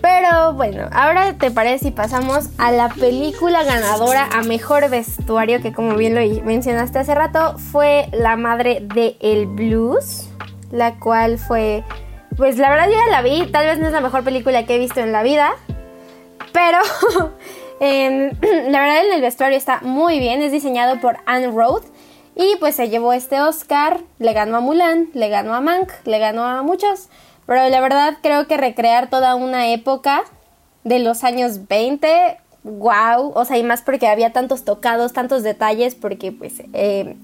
Pero 0.00 0.52
bueno, 0.52 0.88
ahora 0.92 1.34
te 1.34 1.50
parece 1.50 1.86
si 1.86 1.90
pasamos 1.90 2.50
a 2.58 2.70
la 2.70 2.88
película 2.90 3.64
ganadora 3.64 4.28
a 4.32 4.42
mejor 4.42 4.88
vestuario, 4.88 5.60
que 5.60 5.72
como 5.72 5.96
bien 5.96 6.14
lo 6.14 6.44
mencionaste 6.44 6.98
hace 6.98 7.14
rato, 7.14 7.58
fue 7.58 8.08
La 8.12 8.36
Madre 8.36 8.86
de 8.94 9.16
el 9.20 9.46
Blues, 9.46 10.28
la 10.70 10.98
cual 11.00 11.38
fue, 11.38 11.82
pues 12.36 12.58
la 12.58 12.70
verdad 12.70 12.86
yo 12.86 12.92
ya 12.92 13.10
la 13.10 13.22
vi, 13.22 13.46
tal 13.50 13.66
vez 13.66 13.78
no 13.78 13.86
es 13.86 13.92
la 13.92 14.00
mejor 14.00 14.24
película 14.24 14.64
que 14.66 14.76
he 14.76 14.78
visto 14.78 15.00
en 15.00 15.12
la 15.12 15.22
vida, 15.22 15.52
pero 16.52 16.78
la 17.80 18.80
verdad 18.80 19.06
en 19.06 19.12
el 19.12 19.20
vestuario 19.20 19.58
está 19.58 19.80
muy 19.82 20.18
bien, 20.18 20.42
es 20.42 20.52
diseñado 20.52 21.00
por 21.00 21.18
Anne 21.26 21.48
Roth 21.48 21.84
y 22.34 22.56
pues 22.60 22.76
se 22.76 22.90
llevó 22.90 23.14
este 23.14 23.40
Oscar, 23.40 24.02
le 24.18 24.34
ganó 24.34 24.58
a 24.58 24.60
Mulan, 24.60 25.08
le 25.14 25.30
ganó 25.30 25.54
a 25.54 25.62
Mank, 25.62 25.90
le 26.04 26.18
ganó 26.18 26.44
a 26.44 26.62
muchos. 26.62 27.08
Pero 27.46 27.66
la 27.68 27.80
verdad 27.80 28.18
creo 28.22 28.46
que 28.46 28.58
recrear 28.58 29.08
toda 29.08 29.34
una 29.36 29.68
época 29.68 30.22
de 30.84 30.98
los 30.98 31.24
años 31.24 31.66
20, 31.66 32.36
wow. 32.62 33.32
O 33.34 33.44
sea, 33.46 33.56
y 33.56 33.62
más 33.62 33.80
porque 33.80 34.06
había 34.06 34.34
tantos 34.34 34.66
tocados, 34.66 35.14
tantos 35.14 35.42
detalles, 35.42 35.94
porque 35.94 36.30
pues 36.30 36.62
eh, 36.74 37.16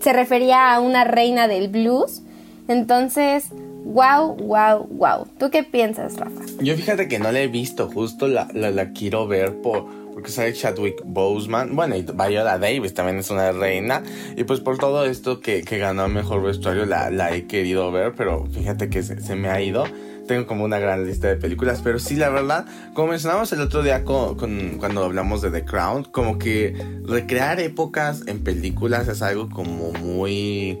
se 0.00 0.12
refería 0.12 0.74
a 0.74 0.80
una 0.80 1.04
reina 1.04 1.48
del 1.48 1.68
blues. 1.68 2.22
Entonces, 2.68 3.46
wow, 3.84 4.36
wow, 4.36 4.86
wow. 4.90 5.26
¿Tú 5.38 5.50
qué 5.50 5.62
piensas, 5.62 6.16
Rafa? 6.16 6.42
Yo 6.60 6.76
fíjate 6.76 7.08
que 7.08 7.18
no 7.18 7.32
la 7.32 7.40
he 7.40 7.48
visto, 7.48 7.88
justo 7.88 8.28
la, 8.28 8.48
la 8.52 8.92
quiero 8.92 9.26
ver 9.26 9.60
por 9.60 10.02
porque 10.12 10.30
sale 10.30 10.52
Chadwick 10.52 11.02
Boseman, 11.04 11.74
bueno, 11.74 11.96
y 11.96 12.02
Viola 12.02 12.58
Davis 12.58 12.94
también 12.94 13.18
es 13.18 13.30
una 13.30 13.52
reina, 13.52 14.02
y 14.36 14.44
pues 14.44 14.60
por 14.60 14.78
todo 14.78 15.04
esto 15.06 15.40
que, 15.40 15.62
que 15.62 15.78
ganó 15.78 16.08
mejor 16.08 16.42
vestuario 16.42 16.86
la, 16.86 17.10
la, 17.10 17.34
he 17.34 17.46
querido 17.46 17.90
ver, 17.90 18.14
pero 18.16 18.46
fíjate 18.46 18.90
que 18.90 19.02
se, 19.02 19.34
me 19.34 19.48
ha 19.48 19.60
ido. 19.60 19.84
Tengo 20.26 20.46
como 20.46 20.64
una 20.64 20.78
gran 20.78 21.04
lista 21.04 21.26
de 21.26 21.36
películas, 21.36 21.80
pero 21.82 21.98
sí, 21.98 22.14
la 22.14 22.28
verdad, 22.28 22.64
como 22.94 23.08
mencionamos 23.08 23.52
el 23.52 23.60
otro 23.60 23.82
día 23.82 24.04
con, 24.04 24.36
cuando 24.78 25.04
hablamos 25.04 25.42
de 25.42 25.50
The 25.50 25.64
Crown, 25.64 26.04
como 26.04 26.38
que 26.38 26.74
recrear 27.04 27.58
épocas 27.58 28.22
en 28.28 28.44
películas 28.44 29.08
es 29.08 29.20
algo 29.20 29.48
como 29.50 29.92
muy 29.92 30.78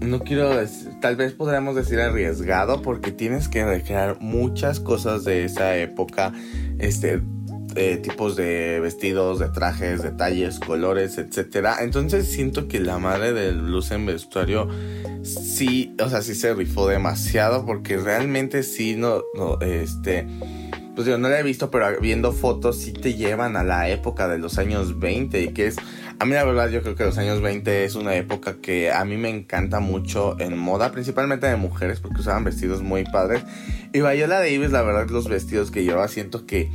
no 0.00 0.20
quiero 0.20 0.50
tal 1.00 1.16
vez 1.16 1.32
podríamos 1.32 1.76
decir 1.76 2.00
arriesgado 2.00 2.82
porque 2.82 3.12
tienes 3.12 3.48
que 3.48 3.64
recrear 3.64 4.18
muchas 4.20 4.80
cosas 4.80 5.24
de 5.24 5.44
esa 5.44 5.76
época, 5.76 6.32
este, 6.78 7.20
tipos 8.02 8.36
de 8.36 8.80
vestidos, 8.80 9.38
de 9.38 9.48
trajes, 9.48 10.02
detalles, 10.02 10.58
colores, 10.58 11.18
etcétera. 11.18 11.78
Entonces 11.80 12.30
siento 12.30 12.68
que 12.68 12.80
la 12.80 12.98
madre 12.98 13.32
del 13.32 13.70
luz 13.70 13.90
en 13.90 14.06
vestuario 14.06 14.68
sí, 15.22 15.94
o 16.02 16.08
sea, 16.08 16.22
sí 16.22 16.34
se 16.34 16.54
rifó 16.54 16.88
demasiado 16.88 17.66
porque 17.66 17.96
realmente 17.98 18.62
sí 18.62 18.96
no, 18.96 19.22
no, 19.34 19.60
este, 19.60 20.26
pues 20.94 21.06
yo 21.06 21.18
no 21.18 21.28
la 21.28 21.38
he 21.38 21.42
visto, 21.42 21.70
pero 21.70 22.00
viendo 22.00 22.32
fotos 22.32 22.78
sí 22.78 22.92
te 22.92 23.14
llevan 23.14 23.56
a 23.56 23.64
la 23.64 23.88
época 23.90 24.28
de 24.28 24.38
los 24.38 24.58
años 24.58 24.98
20 24.98 25.42
y 25.42 25.48
que 25.48 25.66
es 25.66 25.76
a 26.18 26.24
mí 26.24 26.32
la 26.32 26.44
verdad 26.44 26.68
yo 26.70 26.82
creo 26.82 26.94
que 26.94 27.04
los 27.04 27.18
años 27.18 27.40
20 27.40 27.84
es 27.84 27.94
una 27.94 28.14
época 28.16 28.56
que 28.60 28.90
a 28.90 29.04
mí 29.04 29.16
me 29.16 29.28
encanta 29.28 29.80
mucho 29.80 30.38
en 30.40 30.56
moda, 30.56 30.92
principalmente 30.92 31.46
de 31.46 31.56
mujeres 31.56 32.00
porque 32.00 32.20
usaban 32.20 32.44
vestidos 32.44 32.82
muy 32.82 33.04
padres. 33.04 33.42
Y 33.92 34.00
Viola 34.00 34.38
Davis, 34.38 34.70
la 34.70 34.82
verdad 34.82 35.08
los 35.10 35.28
vestidos 35.28 35.70
que 35.70 35.84
lleva 35.84 36.08
siento 36.08 36.46
que 36.46 36.70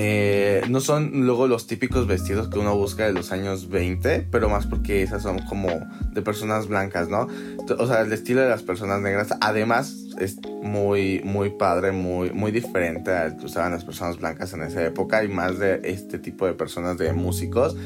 eh, 0.00 0.62
no 0.70 0.80
son 0.80 1.26
luego 1.26 1.48
los 1.48 1.66
típicos 1.66 2.06
vestidos 2.06 2.48
que 2.48 2.60
uno 2.60 2.76
busca 2.76 3.04
de 3.04 3.12
los 3.12 3.32
años 3.32 3.68
20, 3.68 4.28
pero 4.30 4.48
más 4.48 4.64
porque 4.66 5.02
esas 5.02 5.24
son 5.24 5.40
como 5.40 5.70
de 6.12 6.22
personas 6.22 6.68
blancas, 6.68 7.08
¿no? 7.08 7.26
O 7.78 7.86
sea, 7.88 8.02
el 8.02 8.12
estilo 8.12 8.40
de 8.40 8.48
las 8.48 8.62
personas 8.62 9.00
negras, 9.00 9.34
además 9.40 9.96
es 10.20 10.38
muy, 10.62 11.20
muy 11.24 11.50
padre, 11.50 11.90
muy, 11.90 12.30
muy 12.30 12.52
diferente 12.52 13.10
al 13.10 13.38
que 13.38 13.46
usaban 13.46 13.72
las 13.72 13.84
personas 13.84 14.18
blancas 14.18 14.52
en 14.52 14.62
esa 14.62 14.84
época 14.84 15.24
y 15.24 15.28
más 15.28 15.58
de 15.58 15.80
este 15.82 16.20
tipo 16.20 16.46
de 16.46 16.52
personas 16.52 16.96
de 16.96 17.12
músicos. 17.12 17.76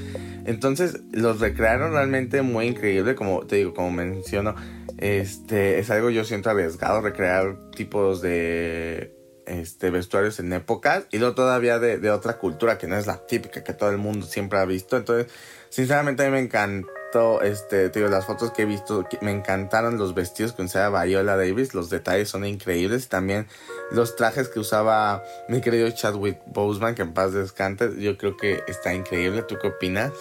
Entonces 0.44 1.00
los 1.12 1.40
recrearon 1.40 1.92
realmente 1.92 2.42
muy 2.42 2.66
increíble, 2.66 3.14
como 3.14 3.46
te 3.46 3.56
digo, 3.56 3.74
como 3.74 3.90
menciono, 3.90 4.54
este 4.98 5.78
es 5.78 5.90
algo 5.90 6.10
yo 6.10 6.24
siento 6.24 6.50
arriesgado 6.50 7.00
recrear 7.00 7.56
tipos 7.74 8.22
de 8.22 9.16
este, 9.46 9.90
vestuarios 9.90 10.38
en 10.38 10.52
épocas 10.52 11.04
y 11.10 11.18
luego 11.18 11.34
todavía 11.34 11.78
de, 11.78 12.10
otra 12.10 12.38
cultura 12.38 12.78
que 12.78 12.86
no 12.86 12.96
es 12.96 13.06
la 13.06 13.26
típica 13.26 13.64
que 13.64 13.72
todo 13.72 13.90
el 13.90 13.98
mundo 13.98 14.26
siempre 14.26 14.58
ha 14.58 14.64
visto. 14.64 14.96
Entonces, 14.96 15.32
sinceramente 15.68 16.22
a 16.22 16.26
mí 16.26 16.32
me 16.32 16.40
encantó, 16.40 17.42
este, 17.42 17.88
digo, 17.90 18.08
las 18.08 18.26
fotos 18.26 18.52
que 18.52 18.62
he 18.62 18.66
visto, 18.66 19.06
me 19.20 19.32
encantaron 19.32 19.98
los 19.98 20.14
vestidos 20.14 20.52
que 20.52 20.62
usaba 20.62 21.04
Viola 21.04 21.36
Davis, 21.36 21.74
los 21.74 21.90
detalles 21.90 22.28
son 22.28 22.44
increíbles 22.44 23.08
también 23.08 23.46
los 23.92 24.16
trajes 24.16 24.48
que 24.48 24.58
usaba 24.58 25.22
mi 25.48 25.60
querido 25.60 25.90
Chadwick 25.90 26.40
Boseman, 26.46 26.94
que 26.94 27.02
en 27.02 27.12
paz 27.12 27.32
descanse, 27.32 27.90
yo 27.98 28.16
creo 28.16 28.36
que 28.36 28.62
está 28.66 28.94
increíble. 28.94 29.42
¿Tú 29.42 29.56
qué 29.60 29.68
opinas? 29.68 30.12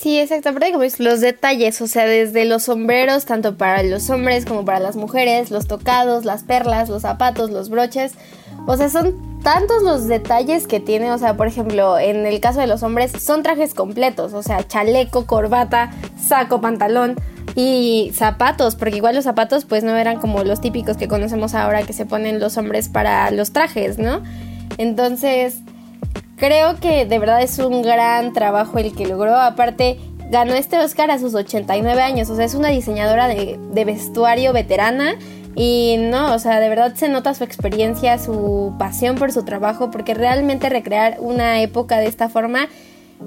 Sí, 0.00 0.18
exactamente 0.18 0.72
los 0.98 1.20
detalles, 1.20 1.80
o 1.80 1.86
sea, 1.86 2.06
desde 2.06 2.44
los 2.44 2.64
sombreros, 2.64 3.24
tanto 3.24 3.56
para 3.56 3.82
los 3.82 4.08
hombres 4.10 4.44
como 4.46 4.64
para 4.64 4.80
las 4.80 4.96
mujeres, 4.96 5.50
los 5.50 5.66
tocados, 5.66 6.24
las 6.24 6.42
perlas, 6.42 6.88
los 6.88 7.02
zapatos, 7.02 7.50
los 7.50 7.68
broches, 7.68 8.14
o 8.66 8.76
sea, 8.76 8.88
son 8.88 9.40
tantos 9.42 9.82
los 9.82 10.08
detalles 10.08 10.66
que 10.66 10.80
tiene, 10.80 11.12
o 11.12 11.18
sea, 11.18 11.36
por 11.36 11.46
ejemplo, 11.46 11.98
en 11.98 12.26
el 12.26 12.40
caso 12.40 12.60
de 12.60 12.66
los 12.66 12.82
hombres, 12.82 13.12
son 13.20 13.42
trajes 13.42 13.74
completos, 13.74 14.32
o 14.32 14.42
sea, 14.42 14.66
chaleco, 14.66 15.26
corbata, 15.26 15.90
saco, 16.16 16.60
pantalón 16.60 17.16
y 17.54 18.12
zapatos, 18.14 18.76
porque 18.76 18.96
igual 18.96 19.14
los 19.14 19.24
zapatos 19.24 19.64
pues 19.66 19.84
no 19.84 19.96
eran 19.96 20.18
como 20.20 20.42
los 20.42 20.60
típicos 20.60 20.96
que 20.96 21.06
conocemos 21.08 21.54
ahora 21.54 21.82
que 21.82 21.92
se 21.92 22.06
ponen 22.06 22.40
los 22.40 22.56
hombres 22.56 22.88
para 22.88 23.30
los 23.30 23.52
trajes, 23.52 23.98
¿no? 23.98 24.22
Entonces, 24.78 25.58
Creo 26.42 26.74
que 26.80 27.06
de 27.06 27.20
verdad 27.20 27.40
es 27.40 27.60
un 27.60 27.82
gran 27.82 28.32
trabajo 28.32 28.76
el 28.78 28.92
que 28.96 29.06
logró. 29.06 29.36
Aparte, 29.36 30.00
ganó 30.28 30.54
este 30.54 30.76
Oscar 30.80 31.08
a 31.12 31.20
sus 31.20 31.36
89 31.36 32.02
años. 32.02 32.28
O 32.30 32.34
sea, 32.34 32.44
es 32.44 32.56
una 32.56 32.70
diseñadora 32.70 33.28
de, 33.28 33.84
vestuario 33.84 34.52
veterana. 34.52 35.14
Y 35.54 35.98
no, 36.00 36.34
o 36.34 36.40
sea, 36.40 36.58
de 36.58 36.68
verdad 36.68 36.96
se 36.96 37.08
nota 37.08 37.32
su 37.34 37.44
experiencia, 37.44 38.18
su 38.18 38.74
pasión 38.76 39.14
por 39.14 39.30
su 39.30 39.44
trabajo, 39.44 39.92
porque 39.92 40.14
realmente 40.14 40.68
recrear 40.68 41.18
una 41.20 41.60
época 41.60 41.98
de 41.98 42.06
esta 42.06 42.28
forma 42.28 42.66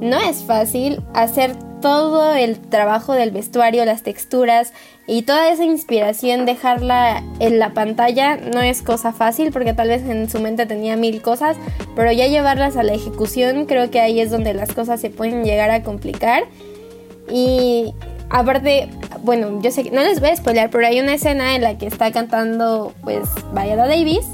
no 0.02 0.20
es 0.20 0.44
fácil. 0.44 1.02
Hacer 1.14 1.56
todo 1.82 2.34
el 2.34 2.60
trabajo 2.60 3.14
del 3.14 3.32
vestuario, 3.32 3.86
las 3.86 4.02
texturas 4.02 4.74
y 5.08 5.22
toda 5.22 5.52
esa 5.52 5.66
inspiración, 5.66 6.46
dejarla 6.46 7.22
en 7.40 7.60
la 7.60 7.74
pantalla 7.74 8.38
no 8.38 8.62
es 8.62 8.82
cosa 8.82 9.14
fácil 9.14 9.52
porque 9.52 9.74
tal 9.74 9.90
vez 9.90 10.04
en 10.04 10.30
su 10.30 10.40
mente 10.40 10.66
tenía 10.66 10.96
mil 10.96 11.22
cosas, 11.22 11.58
pero 11.96 12.12
ya 12.12 12.28
llevarlas 12.28 12.76
a 12.76 12.84
la 12.84 12.94
ejecución 12.94 13.66
creo 13.66 13.92
que 13.92 14.00
ahí 14.00 14.20
es 14.20 14.32
donde 14.32 14.54
las 14.54 14.74
cosas 14.74 15.00
se 15.00 15.12
pueden 15.12 15.44
llegar 15.44 15.70
a 15.70 15.84
complicar. 15.84 16.46
Y 17.30 17.94
aparte, 18.30 18.90
bueno, 19.22 19.62
yo 19.62 19.72
sé 19.72 19.84
que 19.84 19.92
no 19.92 20.02
les 20.02 20.20
voy 20.20 20.30
a 20.30 20.36
spoiler, 20.36 20.70
pero 20.70 20.88
hay 20.88 21.00
una 21.00 21.14
escena 21.14 21.56
en 21.56 21.62
la 21.62 21.78
que 21.78 21.86
está 21.86 22.12
cantando 22.12 22.94
pues 23.04 23.28
Viola 23.54 23.88
Davis 23.88 24.26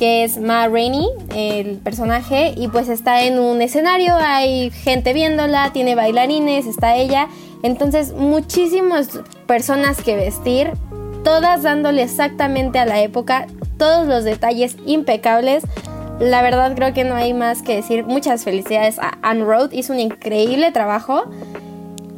que 0.00 0.24
es 0.24 0.38
Ma 0.38 0.66
Rainey, 0.66 1.06
el 1.36 1.76
personaje, 1.76 2.54
y 2.56 2.68
pues 2.68 2.88
está 2.88 3.22
en 3.24 3.38
un 3.38 3.60
escenario, 3.60 4.14
hay 4.16 4.70
gente 4.70 5.12
viéndola, 5.12 5.72
tiene 5.74 5.94
bailarines, 5.94 6.64
está 6.64 6.96
ella, 6.96 7.28
entonces 7.62 8.14
muchísimas 8.14 9.20
personas 9.46 10.00
que 10.00 10.16
vestir, 10.16 10.70
todas 11.22 11.64
dándole 11.64 12.02
exactamente 12.02 12.78
a 12.78 12.86
la 12.86 13.02
época, 13.02 13.46
todos 13.76 14.06
los 14.06 14.24
detalles 14.24 14.78
impecables. 14.86 15.64
La 16.18 16.40
verdad 16.40 16.74
creo 16.74 16.94
que 16.94 17.04
no 17.04 17.14
hay 17.14 17.34
más 17.34 17.60
que 17.60 17.76
decir. 17.76 18.04
Muchas 18.04 18.44
felicidades 18.44 18.98
a 18.98 19.18
Anne 19.20 19.44
Road, 19.44 19.72
hizo 19.72 19.92
un 19.92 20.00
increíble 20.00 20.72
trabajo 20.72 21.24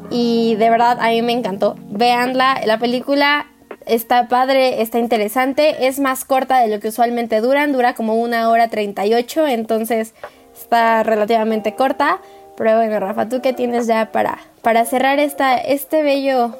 y 0.08 0.54
de 0.54 0.70
verdad 0.70 0.98
a 1.00 1.08
mí 1.08 1.20
me 1.22 1.32
encantó. 1.32 1.74
Veanla, 1.90 2.60
la 2.64 2.78
película 2.78 3.46
está 3.86 4.28
padre, 4.28 4.82
está 4.82 4.98
interesante, 4.98 5.86
es 5.86 5.98
más 5.98 6.24
corta 6.24 6.60
de 6.60 6.68
lo 6.68 6.80
que 6.80 6.88
usualmente 6.88 7.40
duran, 7.40 7.72
dura 7.72 7.94
como 7.94 8.16
una 8.16 8.48
hora 8.48 8.68
38, 8.68 9.46
entonces 9.48 10.14
está 10.60 11.02
relativamente 11.02 11.74
corta. 11.74 12.20
Pero 12.56 12.76
bueno, 12.76 13.00
Rafa, 13.00 13.28
¿tú 13.28 13.40
qué 13.40 13.52
tienes 13.52 13.86
ya 13.86 14.12
para, 14.12 14.38
para 14.60 14.84
cerrar 14.84 15.18
esta, 15.18 15.56
este 15.56 16.02
bello 16.02 16.56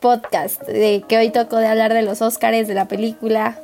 podcast 0.00 0.62
de 0.62 1.04
que 1.08 1.18
hoy 1.18 1.30
tocó 1.30 1.56
de 1.56 1.66
hablar 1.66 1.94
de 1.94 2.02
los 2.02 2.20
Oscars, 2.22 2.68
de 2.68 2.74
la 2.74 2.88
película? 2.88 3.58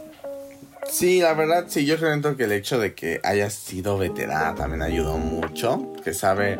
Sí, 0.88 1.20
la 1.20 1.34
verdad, 1.34 1.64
sí, 1.68 1.86
yo 1.86 1.96
creo 1.96 2.36
que 2.36 2.44
el 2.44 2.52
hecho 2.52 2.78
de 2.78 2.94
que 2.94 3.20
haya 3.22 3.50
sido 3.50 3.98
veterana 3.98 4.54
también 4.54 4.82
ayudó 4.82 5.16
mucho, 5.16 5.92
que 6.04 6.12
sabe 6.12 6.58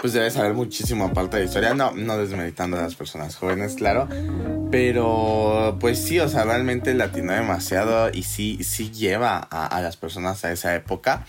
pues 0.00 0.12
debe 0.12 0.30
saber 0.30 0.54
muchísimo 0.54 1.06
aparte 1.06 1.36
de 1.36 1.44
historia. 1.44 1.74
No, 1.74 1.92
no 1.92 2.16
desmeditando 2.18 2.78
a 2.78 2.82
las 2.82 2.94
personas 2.94 3.36
jóvenes, 3.36 3.74
claro. 3.74 4.08
Pero 4.70 5.76
pues 5.80 5.98
sí, 5.98 6.18
o 6.20 6.28
sea, 6.28 6.44
realmente 6.44 6.94
latinó 6.94 7.32
demasiado 7.32 8.10
y 8.12 8.22
sí, 8.22 8.62
sí 8.64 8.90
lleva 8.90 9.38
a, 9.38 9.80
las 9.80 9.96
personas 9.96 10.44
a 10.44 10.52
esa 10.52 10.74
época. 10.74 11.26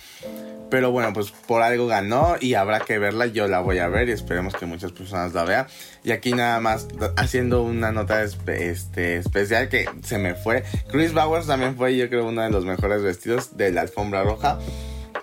Pero 0.70 0.92
bueno, 0.92 1.12
pues 1.12 1.32
por 1.32 1.62
algo 1.62 1.88
ganó 1.88 2.36
y 2.40 2.54
habrá 2.54 2.80
que 2.80 2.98
verla. 2.98 3.26
Yo 3.26 3.48
la 3.48 3.60
voy 3.60 3.80
a 3.80 3.88
ver 3.90 4.08
y 4.08 4.14
esperemos 4.14 4.54
que 4.54 4.66
muchas 4.66 4.94
personas 4.94 5.34
la 5.34 5.44
vean. 5.44 5.68
Y 6.04 6.12
aquí 6.12 6.32
nada 6.32 6.60
más 6.62 6.88
haciendo 7.18 7.64
una 7.64 7.92
nota 7.92 8.24
este, 8.24 9.18
especial 9.18 9.68
que 9.68 9.90
se 10.04 10.18
me 10.18 10.34
fue. 10.36 10.64
Chris 10.90 11.14
Bowers 11.14 11.48
también 11.48 11.76
fue, 11.76 11.98
yo 11.98 12.08
creo, 12.08 12.28
uno 12.28 12.42
de 12.42 12.50
los 12.52 12.64
mejores 12.64 13.02
vestidos 13.02 13.58
de 13.58 13.72
la 13.72 13.82
alfombra 13.82 14.24
roja. 14.24 14.60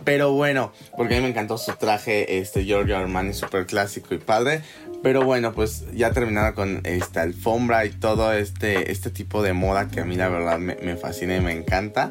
Pero 0.08 0.32
bueno, 0.32 0.72
porque 0.96 1.16
a 1.16 1.18
mí 1.18 1.24
me 1.24 1.28
encantó 1.28 1.58
su 1.58 1.72
traje, 1.72 2.38
este 2.38 2.64
Giorgio 2.64 2.96
Armani, 2.96 3.34
súper 3.34 3.66
clásico 3.66 4.14
y 4.14 4.18
padre. 4.18 4.62
Pero 5.02 5.22
bueno, 5.22 5.52
pues 5.52 5.84
ya 5.92 6.12
terminado 6.12 6.54
con 6.54 6.80
esta 6.84 7.20
alfombra 7.20 7.84
y 7.84 7.90
todo 7.90 8.32
este, 8.32 8.90
este 8.90 9.10
tipo 9.10 9.42
de 9.42 9.52
moda 9.52 9.88
que 9.88 10.00
a 10.00 10.06
mí 10.06 10.16
la 10.16 10.30
verdad 10.30 10.58
me, 10.58 10.96
fascina 10.96 11.36
y 11.36 11.42
me 11.42 11.52
encanta. 11.52 12.10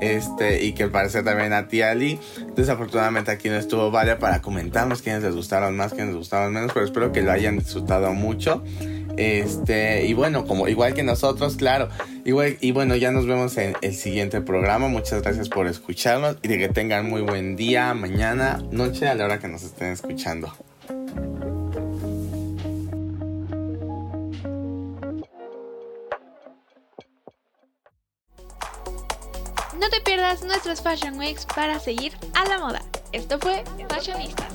Este, 0.00 0.64
y 0.64 0.72
que 0.72 0.88
parece 0.88 1.22
también 1.22 1.52
a 1.52 1.68
ti 1.68 1.82
Ali. 1.82 2.18
Desafortunadamente 2.56 3.30
aquí 3.30 3.50
no 3.50 3.56
estuvo 3.56 3.90
Vale 3.90 4.16
para 4.16 4.40
comentarnos 4.40 5.02
quiénes 5.02 5.22
les 5.22 5.34
gustaron 5.34 5.76
más, 5.76 5.92
quiénes 5.92 6.08
les 6.08 6.16
gustaron 6.16 6.50
menos, 6.54 6.72
pero 6.72 6.86
espero 6.86 7.12
que 7.12 7.20
lo 7.20 7.30
hayan 7.30 7.58
disfrutado 7.58 8.14
mucho. 8.14 8.64
Este, 9.16 10.06
y 10.06 10.14
bueno, 10.14 10.46
como 10.46 10.68
igual 10.68 10.94
que 10.94 11.02
nosotros, 11.02 11.56
claro. 11.56 11.88
Y 12.24 12.72
bueno, 12.72 12.96
ya 12.96 13.12
nos 13.12 13.26
vemos 13.26 13.56
en 13.58 13.74
el 13.82 13.94
siguiente 13.94 14.40
programa. 14.40 14.88
Muchas 14.88 15.22
gracias 15.22 15.48
por 15.48 15.66
escucharnos 15.66 16.36
y 16.42 16.48
de 16.48 16.58
que 16.58 16.68
tengan 16.68 17.08
muy 17.08 17.20
buen 17.22 17.56
día, 17.56 17.92
mañana, 17.94 18.62
noche, 18.70 19.06
a 19.08 19.14
la 19.14 19.26
hora 19.26 19.38
que 19.38 19.48
nos 19.48 19.62
estén 19.62 19.92
escuchando. 19.92 20.52
No 29.78 29.90
te 29.90 30.00
pierdas 30.00 30.42
nuestros 30.44 30.80
Fashion 30.80 31.18
Weeks 31.18 31.46
para 31.54 31.78
seguir 31.78 32.12
a 32.34 32.48
la 32.48 32.58
moda. 32.58 32.82
Esto 33.12 33.38
fue 33.38 33.62
Fashionista. 33.88 34.48